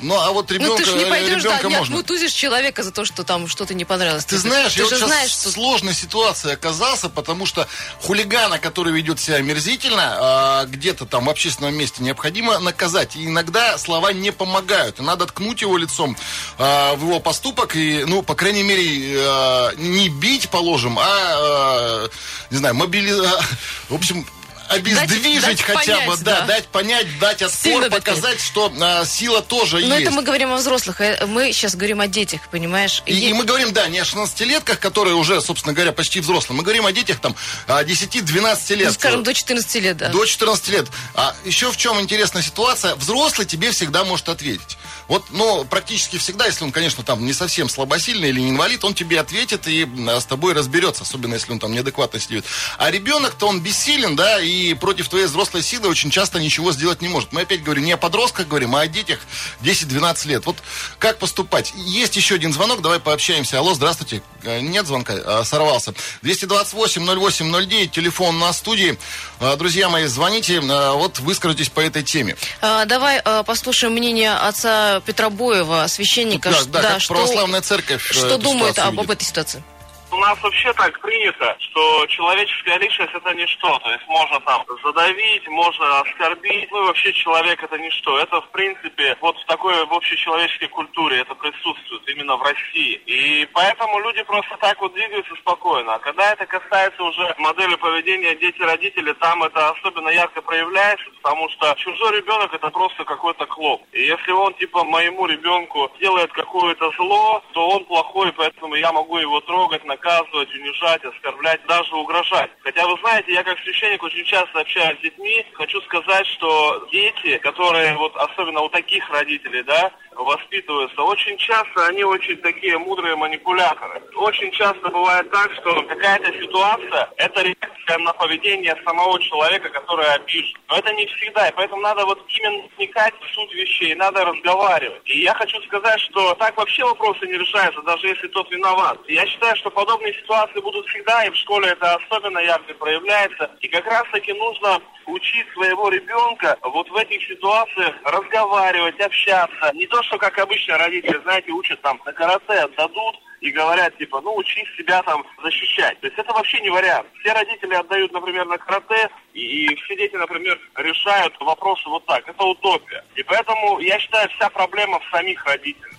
ну, 0.00 0.14
а 0.20 0.30
вот 0.32 0.50
ребенка, 0.50 0.72
ну, 0.72 0.76
ты 0.76 0.84
же 0.84 0.96
не 0.96 1.06
пойдешь, 1.06 1.42
ребенка 1.42 1.62
да, 1.62 1.68
можно. 1.70 1.94
Не 1.94 2.00
отмутузишь 2.00 2.32
человека 2.32 2.82
за 2.82 2.90
то, 2.90 3.04
что 3.04 3.24
там 3.24 3.48
что-то 3.48 3.72
не 3.74 3.84
понравилось. 3.84 4.26
Ты 4.26 4.36
знаешь, 4.36 4.74
ты 4.74 4.80
я 4.80 4.84
вот 4.84 4.94
сейчас 4.94 5.08
знаешь, 5.08 5.30
что... 5.30 5.48
в 5.48 5.52
сложной 5.52 5.94
ситуации 5.94 6.52
оказался, 6.52 7.08
потому 7.08 7.46
что 7.46 7.66
хулигана, 8.02 8.58
который 8.58 8.92
ведет 8.92 9.20
себя 9.20 9.36
омерзительно, 9.36 10.16
а, 10.18 10.64
где-то 10.66 11.06
там 11.06 11.26
в 11.26 11.30
общественном 11.30 11.74
месте 11.74 12.02
необходимо 12.02 12.58
наказать. 12.58 13.16
И 13.16 13.24
иногда 13.24 13.78
слова 13.78 14.12
не 14.12 14.32
помогают. 14.32 15.00
И 15.00 15.02
надо 15.02 15.26
ткнуть 15.26 15.62
его 15.62 15.78
лицом 15.78 16.16
а, 16.58 16.94
в 16.94 17.02
его 17.02 17.18
поступок 17.18 17.76
и, 17.76 18.04
ну, 18.06 18.22
по 18.22 18.34
крайней 18.34 18.62
мере, 18.62 19.16
а, 19.18 19.72
не 19.76 20.10
бить, 20.10 20.50
положим, 20.50 20.98
а, 20.98 21.04
а 21.06 22.08
не 22.50 22.58
знаю, 22.58 22.74
мобилизовать. 22.74 23.44
В 23.88 23.94
общем, 23.94 24.26
обездвижить 24.68 25.42
дать, 25.42 25.62
хотя 25.62 25.94
понять, 25.94 26.08
бы, 26.08 26.16
да, 26.18 26.40
да, 26.40 26.46
дать 26.46 26.66
понять, 26.66 27.18
дать 27.18 27.42
отпор, 27.42 27.60
Сильно 27.60 27.90
показать, 27.90 28.40
что 28.40 28.72
а, 28.80 29.04
сила 29.04 29.42
тоже 29.42 29.78
Но 29.78 29.94
есть. 29.94 30.06
это 30.06 30.10
мы 30.10 30.22
говорим 30.22 30.52
о 30.52 30.56
взрослых, 30.56 31.00
э, 31.00 31.26
мы 31.26 31.52
сейчас 31.52 31.74
говорим 31.74 32.00
о 32.00 32.06
детях, 32.06 32.40
понимаешь? 32.50 33.02
И, 33.06 33.14
и, 33.14 33.30
и 33.30 33.32
мы 33.32 33.44
говорим, 33.44 33.72
да, 33.72 33.88
не 33.88 33.98
о 33.98 34.04
16-летках, 34.04 34.78
которые 34.78 35.14
уже, 35.14 35.40
собственно 35.40 35.74
говоря, 35.74 35.92
почти 35.92 36.20
взрослые. 36.20 36.56
Мы 36.56 36.62
говорим 36.62 36.86
о 36.86 36.92
детях 36.92 37.20
там 37.20 37.34
10-12 37.68 38.74
лет. 38.74 38.88
Ну, 38.88 38.92
скажем, 38.92 39.22
до 39.22 39.34
14 39.34 39.74
лет, 39.82 39.96
да. 39.96 40.08
До 40.08 40.24
14 40.24 40.68
лет. 40.68 40.86
А 41.14 41.34
еще 41.44 41.70
в 41.70 41.76
чем 41.76 42.00
интересная 42.00 42.42
ситуация? 42.42 42.94
Взрослый 42.96 43.46
тебе 43.46 43.70
всегда 43.70 44.04
может 44.04 44.28
ответить. 44.28 44.76
Вот, 45.08 45.24
ну, 45.30 45.64
практически 45.64 46.18
всегда, 46.18 46.46
если 46.46 46.64
он, 46.64 46.72
конечно, 46.72 47.04
там 47.04 47.24
не 47.24 47.32
совсем 47.32 47.68
слабосильный 47.68 48.30
или 48.30 48.40
не 48.40 48.50
инвалид, 48.50 48.84
он 48.84 48.94
тебе 48.94 49.20
ответит 49.20 49.68
и 49.68 49.88
с 50.06 50.24
тобой 50.24 50.52
разберется, 50.52 51.02
особенно 51.04 51.34
если 51.34 51.52
он 51.52 51.58
там 51.58 51.72
неадекватно 51.72 52.18
сидит. 52.18 52.44
А 52.78 52.90
ребенок-то 52.90 53.46
он 53.46 53.60
бессилен, 53.60 54.16
да, 54.16 54.40
и 54.40 54.74
против 54.74 55.08
твоей 55.08 55.26
взрослой 55.26 55.62
силы 55.62 55.88
очень 55.88 56.10
часто 56.10 56.40
ничего 56.40 56.72
сделать 56.72 57.02
не 57.02 57.08
может. 57.08 57.32
Мы 57.32 57.42
опять 57.42 57.62
говорим 57.62 57.84
не 57.84 57.92
о 57.92 57.96
подростках 57.96 58.48
говорим, 58.48 58.74
а 58.74 58.80
о 58.80 58.86
детях 58.88 59.20
10-12 59.62 60.28
лет. 60.28 60.46
Вот 60.46 60.56
как 60.98 61.18
поступать? 61.18 61.72
Есть 61.76 62.16
еще 62.16 62.34
один 62.34 62.52
звонок, 62.52 62.82
давай 62.82 62.98
пообщаемся. 62.98 63.58
Алло, 63.58 63.74
здравствуйте. 63.74 64.22
Э, 64.42 64.60
нет 64.60 64.86
звонка, 64.86 65.14
а, 65.24 65.44
сорвался. 65.44 65.94
228-08-09, 66.22 67.88
телефон 67.88 68.38
на 68.38 68.52
студии. 68.52 68.98
Э, 69.40 69.56
друзья 69.56 69.88
мои, 69.88 70.06
звоните, 70.06 70.60
вот 70.60 71.20
выскажитесь 71.20 71.68
по 71.68 71.80
этой 71.80 72.02
теме. 72.02 72.36
А, 72.60 72.84
давай 72.86 73.22
послушаем 73.44 73.92
мнение 73.92 74.32
отца 74.32 74.95
Петра 75.00 75.30
Боева, 75.30 75.86
священника. 75.88 76.50
Да, 76.50 76.64
да, 76.66 76.82
да, 76.82 77.00
что, 77.00 77.14
православная 77.14 77.60
церковь. 77.60 78.02
Что 78.02 78.38
думает 78.38 78.78
об, 78.78 79.00
об 79.00 79.10
этой 79.10 79.24
ситуации? 79.24 79.62
У 80.12 80.16
нас 80.18 80.40
вообще 80.42 80.72
так 80.72 81.00
принято, 81.00 81.56
что 81.58 82.06
человеческая 82.06 82.78
личность 82.78 83.12
это 83.12 83.34
ничто. 83.34 83.78
То 83.80 83.90
есть 83.90 84.06
можно 84.06 84.40
там 84.40 84.64
задавить, 84.84 85.46
можно 85.48 86.00
оскорбить. 86.00 86.70
Ну 86.70 86.84
и 86.84 86.86
вообще 86.86 87.12
человек 87.12 87.62
это 87.62 87.76
ничто. 87.78 88.18
Это 88.18 88.40
в 88.40 88.48
принципе 88.50 89.16
вот 89.20 89.36
в 89.36 89.44
такой 89.46 89.84
в 89.86 89.92
общечеловеческой 89.92 90.68
культуре 90.68 91.18
это 91.20 91.34
присутствует 91.34 92.08
именно 92.08 92.36
в 92.36 92.42
России. 92.42 93.00
И 93.06 93.48
поэтому 93.52 93.98
люди 94.00 94.22
просто 94.22 94.56
так 94.58 94.80
вот 94.80 94.94
двигаются 94.94 95.34
спокойно. 95.36 95.94
А 95.94 95.98
когда 95.98 96.32
это 96.32 96.46
касается 96.46 97.02
уже 97.02 97.34
модели 97.38 97.74
поведения 97.74 98.36
дети-родители, 98.36 99.12
там 99.14 99.42
это 99.42 99.70
особенно 99.70 100.08
ярко 100.10 100.40
проявляется, 100.40 101.06
потому 101.22 101.48
что 101.50 101.74
чужой 101.78 102.18
ребенок 102.18 102.54
это 102.54 102.70
просто 102.70 103.04
какой-то 103.04 103.46
клоп. 103.46 103.82
И 103.92 104.02
если 104.02 104.30
он 104.30 104.54
типа 104.54 104.84
моему 104.84 105.26
ребенку 105.26 105.90
делает 106.00 106.32
какое-то 106.32 106.90
зло, 106.92 107.42
то 107.52 107.68
он 107.70 107.84
плохой, 107.86 108.32
поэтому 108.32 108.76
я 108.76 108.92
могу 108.92 109.18
его 109.18 109.40
трогать, 109.40 109.84
на 109.84 109.95
наказывать, 109.96 110.54
унижать, 110.54 111.04
оскорблять, 111.04 111.60
даже 111.66 111.94
угрожать. 111.94 112.50
Хотя, 112.60 112.86
вы 112.86 112.96
знаете, 113.00 113.32
я 113.32 113.42
как 113.42 113.58
священник 113.60 114.02
очень 114.02 114.24
часто 114.24 114.60
общаюсь 114.60 114.98
с 114.98 115.02
детьми. 115.02 115.44
Хочу 115.54 115.80
сказать, 115.82 116.26
что 116.26 116.86
дети, 116.92 117.38
которые 117.38 117.96
вот 117.96 118.14
особенно 118.16 118.60
у 118.60 118.68
таких 118.68 119.08
родителей, 119.10 119.62
да, 119.62 119.90
воспитываются, 120.16 121.02
очень 121.02 121.36
часто 121.38 121.86
они 121.86 122.04
очень 122.04 122.36
такие 122.38 122.78
мудрые 122.78 123.16
манипуляторы. 123.16 124.02
Очень 124.16 124.50
часто 124.52 124.88
бывает 124.88 125.30
так, 125.30 125.52
что 125.54 125.82
какая-то 125.82 126.32
ситуация– 126.40 127.10
это 127.16 127.42
реакция 127.42 127.98
на 127.98 128.12
поведение 128.12 128.76
самого 128.84 129.20
человека, 129.20 129.68
который 129.68 130.06
обижен. 130.06 130.58
Но 130.68 130.76
это 130.78 130.92
не 130.94 131.06
всегда, 131.06 131.48
и 131.48 131.54
поэтому 131.54 131.82
надо 131.82 132.04
вот 132.04 132.24
именно 132.28 132.64
вникать 132.76 133.14
в 133.20 133.34
суть 133.34 133.54
вещей, 133.54 133.94
надо 133.94 134.24
разговаривать. 134.24 135.02
И 135.04 135.20
я 135.20 135.34
хочу 135.34 135.60
сказать, 135.62 136.00
что 136.00 136.34
так 136.34 136.56
вообще 136.56 136.84
вопросы 136.84 137.26
не 137.26 137.38
решаются, 137.38 137.82
даже 137.82 138.08
если 138.08 138.28
тот 138.28 138.50
виноват. 138.50 138.98
Я 139.08 139.26
считаю, 139.26 139.56
что 139.56 139.70
подобные 139.70 140.14
ситуации 140.14 140.60
будут 140.60 140.86
всегда, 140.86 141.24
и 141.24 141.30
в 141.30 141.36
школе 141.36 141.68
это 141.68 141.94
особенно 141.94 142.38
ярко 142.38 142.74
проявляется. 142.74 143.50
И 143.60 143.68
как 143.68 143.86
раз-таки 143.86 144.32
нужно 144.32 144.80
учить 145.06 145.46
своего 145.52 145.88
ребенка 145.88 146.58
вот 146.62 146.88
в 146.90 146.96
этих 146.96 147.26
ситуациях 147.26 147.94
разговаривать, 148.04 149.00
общаться. 149.00 149.70
Не 149.74 149.86
то, 149.86 150.02
что 150.06 150.18
как 150.18 150.38
обычно 150.38 150.78
родители, 150.78 151.20
знаете, 151.22 151.52
учат 151.52 151.80
там 151.82 152.00
на 152.04 152.12
карате 152.12 152.52
отдадут, 152.52 153.16
и 153.40 153.50
говорят, 153.50 153.96
типа, 153.98 154.20
ну, 154.22 154.34
учись 154.36 154.68
себя 154.76 155.02
там 155.02 155.24
защищать. 155.42 156.00
То 156.00 156.06
есть 156.06 156.18
это 156.18 156.32
вообще 156.32 156.60
не 156.60 156.70
вариант. 156.70 157.06
Все 157.20 157.32
родители 157.32 157.74
отдают, 157.74 158.12
например, 158.12 158.46
на 158.46 158.58
карате, 158.58 159.10
и, 159.34 159.66
и 159.66 159.74
все 159.76 159.96
дети, 159.96 160.16
например, 160.16 160.58
решают 160.76 161.34
вопросы 161.40 161.88
вот 161.88 162.04
так. 162.06 162.26
Это 162.26 162.44
утопия. 162.44 163.04
И 163.14 163.22
поэтому, 163.22 163.78
я 163.80 163.98
считаю, 163.98 164.28
вся 164.30 164.48
проблема 164.48 165.00
в 165.00 165.10
самих 165.10 165.44
родителях. 165.44 165.95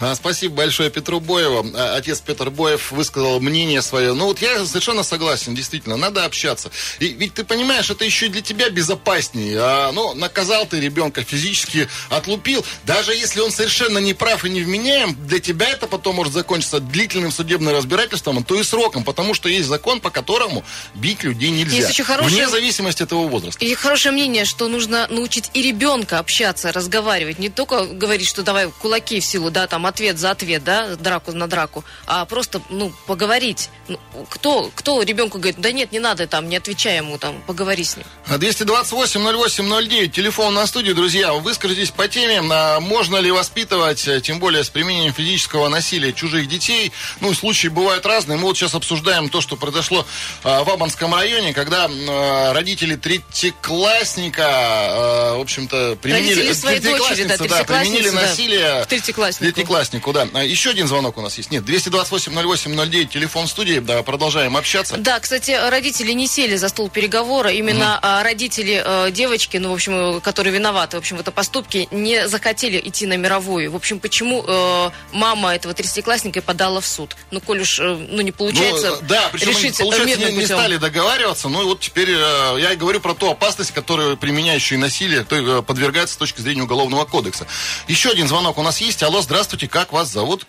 А, 0.00 0.14
спасибо 0.14 0.56
большое 0.56 0.88
Петру 0.88 1.20
Боеву. 1.20 1.66
А, 1.74 1.96
отец 1.96 2.20
Петр 2.20 2.48
Боев 2.48 2.90
высказал 2.90 3.38
мнение 3.38 3.82
свое. 3.82 4.14
Ну 4.14 4.26
вот 4.26 4.40
я 4.40 4.64
совершенно 4.64 5.02
согласен, 5.02 5.54
действительно, 5.54 5.96
надо 5.98 6.24
общаться. 6.24 6.70
И 7.00 7.08
ведь 7.08 7.34
ты 7.34 7.44
понимаешь, 7.44 7.90
это 7.90 8.04
еще 8.04 8.26
и 8.26 8.28
для 8.30 8.40
тебя 8.40 8.70
безопаснее. 8.70 9.58
А, 9.60 9.92
ну, 9.92 10.14
наказал 10.14 10.64
ты 10.64 10.80
ребенка 10.80 11.22
физически, 11.22 11.86
отлупил. 12.08 12.64
Даже 12.84 13.14
если 13.14 13.40
он 13.40 13.52
совершенно 13.52 13.98
не 13.98 14.14
прав 14.14 14.44
и 14.46 14.50
не 14.50 14.62
вменяем, 14.62 15.14
для 15.26 15.38
тебя 15.38 15.68
это 15.68 15.86
потом 15.86 16.16
может 16.16 16.32
закончиться 16.32 16.80
длительным 16.80 17.30
судебным 17.30 17.74
разбирательством, 17.74 18.38
а 18.38 18.42
то 18.42 18.58
и 18.58 18.62
сроком, 18.62 19.04
потому 19.04 19.34
что 19.34 19.50
есть 19.50 19.68
закон, 19.68 20.00
по 20.00 20.08
которому 20.08 20.64
бить 20.94 21.24
людей 21.24 21.50
нельзя. 21.50 21.76
Есть 21.76 21.90
очень 21.90 22.04
хорошее... 22.04 22.36
Вне 22.36 22.48
зависимости 22.48 23.02
от 23.02 23.10
его 23.10 23.28
возраста. 23.28 23.62
И 23.62 23.74
хорошее 23.74 24.12
мнение, 24.12 24.46
что 24.46 24.68
нужно 24.68 25.06
научить 25.08 25.50
и 25.52 25.60
ребенка 25.60 26.18
общаться, 26.18 26.72
разговаривать. 26.72 27.38
Не 27.38 27.50
только 27.50 27.84
говорить, 27.84 28.28
что 28.28 28.42
давай 28.42 28.70
кулаки 28.70 29.20
в 29.20 29.26
силу, 29.26 29.50
да, 29.50 29.66
там, 29.66 29.89
ответ 29.90 30.18
за 30.18 30.30
ответ, 30.30 30.64
да, 30.64 30.96
драку 30.96 31.32
на 31.32 31.46
драку, 31.46 31.84
а 32.06 32.24
просто, 32.24 32.62
ну, 32.70 32.92
поговорить. 33.06 33.68
Ну, 33.88 33.98
кто, 34.28 34.70
кто 34.74 35.02
ребенку 35.02 35.38
говорит, 35.38 35.60
да 35.60 35.72
нет, 35.72 35.92
не 35.92 35.98
надо 36.00 36.26
там, 36.26 36.48
не 36.48 36.56
отвечай 36.56 36.96
ему 36.96 37.18
там, 37.18 37.42
поговори 37.46 37.84
с 37.84 37.96
ним. 37.96 38.06
228-08-09, 38.28 40.08
телефон 40.08 40.54
на 40.54 40.66
студию, 40.66 40.94
друзья, 40.94 41.32
выскажитесь 41.34 41.90
по 41.90 42.08
теме, 42.08 42.40
а 42.50 42.80
можно 42.80 43.18
ли 43.18 43.30
воспитывать, 43.30 44.08
э, 44.08 44.20
тем 44.20 44.40
более 44.40 44.64
с 44.64 44.70
применением 44.70 45.12
физического 45.12 45.68
насилия 45.68 46.12
чужих 46.12 46.48
детей. 46.48 46.92
Ну, 47.20 47.34
случаи 47.34 47.68
бывают 47.68 48.06
разные. 48.06 48.38
Мы 48.38 48.44
вот 48.44 48.56
сейчас 48.56 48.74
обсуждаем 48.74 49.28
то, 49.28 49.40
что 49.40 49.56
произошло 49.56 50.06
а, 50.42 50.64
в 50.64 50.70
Абанском 50.70 51.14
районе, 51.14 51.52
когда 51.52 51.88
а, 51.88 52.52
родители 52.52 52.96
третьеклассника, 52.96 54.46
а, 54.46 55.36
в 55.36 55.40
общем-то, 55.40 55.98
применили... 56.00 56.28
Родители 56.30 56.52
своей 56.52 56.80
дочери, 56.80 57.24
да, 57.24 57.36
да, 57.36 57.64
применили 57.64 58.10
насилие... 58.10 58.60
Да, 58.60 58.84
третьекласснику 58.84 59.50
третьекласснику, 59.52 59.79
да. 60.12 60.28
А, 60.34 60.44
еще 60.44 60.70
один 60.70 60.86
звонок 60.86 61.18
у 61.18 61.20
нас 61.20 61.36
есть. 61.38 61.50
Нет, 61.50 61.64
228-08-09, 61.64 63.06
телефон 63.06 63.46
студии. 63.46 63.78
Да, 63.78 64.02
продолжаем 64.02 64.56
общаться. 64.56 64.96
Да, 64.96 65.18
кстати, 65.20 65.52
родители 65.70 66.12
не 66.12 66.26
сели 66.26 66.56
за 66.56 66.68
стол 66.68 66.88
переговора. 66.88 67.50
Именно 67.50 67.98
угу. 67.98 68.24
родители 68.24 68.82
э, 68.84 69.10
девочки, 69.10 69.56
ну, 69.56 69.70
в 69.70 69.74
общем, 69.74 70.20
которые 70.20 70.54
виноваты, 70.54 70.96
в 70.96 71.00
общем, 71.00 71.16
в 71.16 71.20
этом 71.20 71.32
поступке, 71.32 71.88
не 71.90 72.28
захотели 72.28 72.80
идти 72.82 73.06
на 73.06 73.16
мировую. 73.16 73.70
В 73.70 73.76
общем, 73.76 74.00
почему 74.00 74.44
э, 74.46 74.90
мама 75.12 75.54
этого 75.54 75.74
третьеклассника 75.74 76.42
подала 76.42 76.80
в 76.80 76.86
суд? 76.86 77.16
Ну, 77.30 77.40
коль 77.40 77.60
уж, 77.60 77.78
э, 77.80 78.06
ну, 78.10 78.20
не 78.20 78.32
получается 78.32 78.98
ну, 79.00 79.08
Да, 79.08 79.28
причем 79.32 79.48
решить 79.48 79.78
получается, 79.78 80.30
не, 80.30 80.36
не 80.36 80.46
стали 80.46 80.76
договариваться. 80.76 81.48
Ну, 81.48 81.64
вот 81.64 81.80
теперь 81.80 82.10
э, 82.10 82.56
я 82.60 82.72
и 82.72 82.76
говорю 82.76 83.00
про 83.00 83.14
ту 83.14 83.30
опасность, 83.30 83.72
которую 83.72 84.16
применяющие 84.16 84.78
насилие 84.78 85.24
то, 85.24 85.36
э, 85.36 85.62
подвергаются 85.62 86.14
с 86.14 86.18
точки 86.18 86.40
зрения 86.40 86.62
Уголовного 86.62 87.04
кодекса. 87.04 87.46
Еще 87.88 88.10
один 88.10 88.28
звонок 88.28 88.58
у 88.58 88.62
нас 88.62 88.80
есть. 88.80 89.02
Алло, 89.02 89.22
здравствуйте. 89.22 89.68
Как 89.70 89.92
вас 89.92 90.08
зовут? 90.08 90.46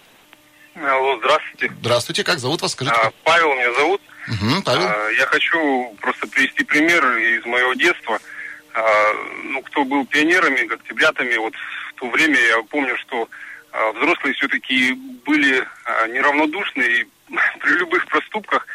Алло, 0.75 1.17
здравствуйте. 1.19 1.71
Здравствуйте, 1.79 2.23
как 2.23 2.39
зовут 2.39 2.61
вас? 2.61 2.71
Скажите. 2.71 2.97
А, 2.99 3.11
Павел 3.23 3.53
меня 3.53 3.73
зовут. 3.73 4.01
Угу. 4.27 4.61
Угу, 4.63 4.81
а, 4.87 5.09
я 5.11 5.25
хочу 5.27 5.95
просто 6.01 6.27
привести 6.27 6.63
пример 6.63 7.05
из 7.17 7.45
моего 7.45 7.73
детства. 7.73 8.19
А, 8.73 8.83
ну, 9.43 9.61
кто 9.61 9.83
был 9.85 10.05
пионерами, 10.05 10.73
октябрятами, 10.73 11.35
вот 11.37 11.53
в 11.55 11.99
то 11.99 12.09
время 12.09 12.39
я 12.39 12.63
помню, 12.63 12.97
что 12.97 13.29
а, 13.71 13.91
взрослые 13.91 14.33
все-таки 14.33 14.93
были 15.25 15.67
а, 15.85 16.07
неравнодушны 16.07 16.81
и 16.81 17.07
при 17.59 17.71
любых 17.73 18.07
проступках 18.07 18.65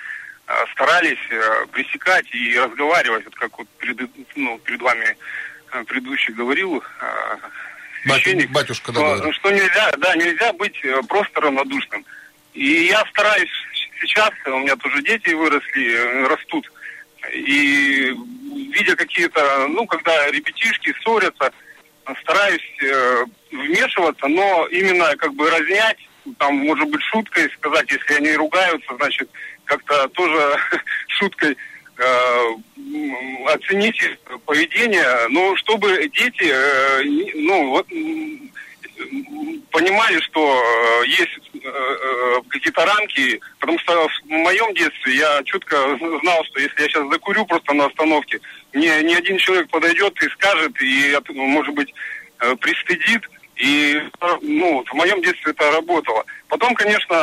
а, 0.47 0.65
старались 0.75 1.19
а, 1.33 1.67
пресекать 1.73 2.27
и 2.33 2.57
разговаривать, 2.59 3.25
вот 3.25 3.35
как 3.35 3.59
вот 3.59 3.69
перед, 3.79 3.99
ну, 4.37 4.59
перед 4.59 4.81
вами 4.81 5.17
а, 5.71 5.83
предыдущий 5.85 6.35
говорил, 6.35 6.85
а, 7.01 7.39
священник, 8.15 8.51
батюшка, 8.51 8.93
да, 8.93 9.19
что, 9.19 9.33
что 9.33 9.51
нельзя, 9.51 9.93
да, 9.99 10.15
нельзя 10.17 10.53
быть 10.53 10.79
э, 10.85 11.01
просто 11.09 11.41
равнодушным. 11.41 12.05
И 12.55 12.87
я 12.87 13.05
стараюсь 13.11 13.51
сейчас, 14.01 14.31
у 14.47 14.59
меня 14.59 14.77
тоже 14.77 15.03
дети 15.03 15.35
выросли, 15.35 15.93
э, 15.93 16.27
растут, 16.27 16.71
и 17.33 18.15
видя 18.71 18.97
какие-то, 18.97 19.67
ну, 19.69 19.87
когда 19.87 20.31
ребятишки 20.31 20.95
ссорятся, 21.03 21.53
стараюсь 22.23 22.83
э, 22.83 23.25
вмешиваться, 23.51 24.29
но 24.29 24.67
именно 24.71 25.17
как 25.17 25.35
бы 25.35 25.51
разнять, 25.51 25.99
там, 26.39 26.57
может 26.57 26.89
быть, 26.89 27.03
шуткой 27.03 27.51
сказать, 27.51 27.91
если 27.91 28.15
они 28.15 28.33
ругаются, 28.35 28.95
значит, 28.97 29.29
как-то 29.65 30.09
тоже 30.09 30.57
шуткой 31.09 31.57
оценить 33.47 34.01
поведение, 34.45 35.29
но 35.31 35.57
чтобы 35.57 36.11
дети, 36.13 36.45
э, 36.45 37.03
ну, 37.35 37.71
вот, 37.71 37.87
понимали, 39.71 40.19
что 40.21 40.41
э, 40.41 41.07
есть 41.07 41.39
э, 41.55 41.59
э, 41.69 42.41
какие-то 42.49 42.85
рамки, 42.85 43.41
потому 43.61 43.79
что 43.81 44.09
в 44.09 44.29
моем 44.29 44.73
детстве 44.75 45.17
я 45.17 45.43
четко 45.45 45.77
знал, 46.23 46.45
что 46.45 46.61
если 46.61 46.83
я 46.83 46.89
сейчас 46.89 47.09
закурю 47.11 47.45
просто 47.45 47.75
на 47.75 47.87
остановке, 47.87 48.41
мне 48.73 49.03
ни 49.03 49.15
один 49.15 49.39
человек 49.39 49.69
подойдет 49.69 50.15
и 50.23 50.29
скажет, 50.31 50.73
и, 50.81 51.17
может 51.35 51.75
быть, 51.75 51.93
пристыдит, 52.61 53.23
и 53.57 54.03
ну, 54.43 54.85
в 54.85 54.95
моем 54.95 55.23
детстве 55.23 55.53
это 55.53 55.71
работало. 55.71 56.25
Потом, 56.49 56.75
конечно, 56.75 57.17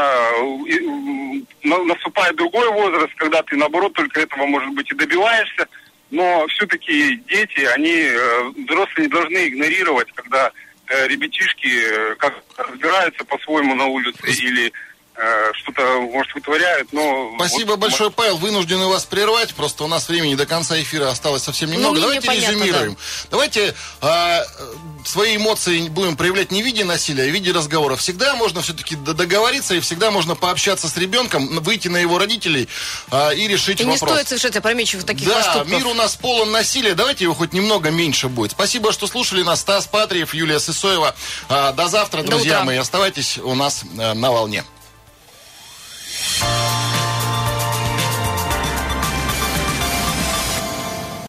наступает 1.63 2.35
другой 2.35 2.69
возраст, 2.71 3.13
когда 3.15 3.43
ты, 3.43 3.55
наоборот, 3.55 3.93
только 3.93 4.21
этого, 4.21 4.45
может 4.45 4.73
быть, 4.73 4.91
и 4.91 4.95
добиваешься. 4.95 5.67
Но 6.09 6.45
все-таки 6.47 7.17
дети, 7.27 7.61
они, 7.73 8.07
взрослые 8.65 9.07
не 9.07 9.11
должны 9.11 9.47
игнорировать, 9.47 10.11
когда 10.13 10.51
э, 10.87 11.07
ребятишки 11.07 11.67
э, 11.67 12.15
как 12.15 12.43
разбираются 12.57 13.23
по-своему 13.25 13.73
на 13.73 13.85
улице 13.85 14.27
или 14.27 14.67
э, 14.67 14.71
что-то, 15.53 16.01
может, 16.01 16.33
вытворяют, 16.33 16.91
но... 16.91 17.33
Спасибо 17.35 17.71
вот, 17.71 17.79
большое, 17.79 18.09
может... 18.09 18.15
Павел. 18.15 18.37
Вынуждены 18.37 18.87
вас 18.87 19.05
прервать. 19.05 19.53
Просто 19.53 19.83
у 19.83 19.87
нас 19.87 20.09
времени 20.09 20.35
до 20.35 20.45
конца 20.45 20.79
эфира 20.81 21.09
осталось 21.09 21.43
совсем 21.43 21.69
ну, 21.69 21.75
немного. 21.75 21.95
Ну, 21.95 22.01
Давайте 22.01 22.31
резюмируем. 22.31 22.93
Да. 22.93 22.99
Давайте 23.31 23.75
э, 24.01 24.39
свои 25.05 25.35
эмоции 25.35 25.87
будем 25.89 26.17
проявлять 26.17 26.51
не 26.51 26.63
в 26.63 26.65
виде 26.65 26.83
насилия, 26.83 27.23
а 27.23 27.27
в 27.27 27.29
виде 27.29 27.51
разговора. 27.51 27.95
Всегда 27.95 28.35
можно 28.35 28.61
все-таки 28.61 28.95
договориться, 28.95 29.75
и 29.75 29.79
всегда 29.79 30.11
можно 30.11 30.35
пообщаться 30.35 30.89
с 30.89 30.97
ребенком, 30.97 31.59
выйти 31.61 31.87
на 31.87 31.97
его 31.97 32.17
родителей 32.17 32.67
э, 33.11 33.35
и 33.35 33.47
решить 33.47 33.81
и 33.81 33.83
вопрос. 33.83 34.01
не 34.01 34.07
стоит 34.07 34.27
совершать 34.27 34.55
опрометчивых 34.55 35.05
таких 35.05 35.27
да, 35.27 35.35
поступков. 35.35 35.67
мир 35.67 35.87
у 35.87 35.93
нас 35.93 36.15
полон 36.15 36.51
насилия. 36.51 36.95
Давайте 36.95 37.25
его 37.25 37.35
хоть 37.35 37.53
немного 37.53 37.91
меньше 37.91 38.29
будет. 38.29 38.51
Спасибо, 38.51 38.91
что 38.91 39.07
слушали 39.07 39.43
нас. 39.43 39.61
Стас 39.61 39.85
Патриев, 39.87 40.33
Юлия 40.33 40.59
Сысоева. 40.59 41.15
Э, 41.49 41.71
до 41.73 41.87
завтра, 41.87 42.23
друзья 42.23 42.59
до 42.59 42.65
мои. 42.65 42.77
Оставайтесь 42.77 43.37
у 43.37 43.55
нас 43.55 43.83
э, 43.97 44.13
на 44.13 44.31
волне. 44.31 44.63
Bye. 46.23 46.82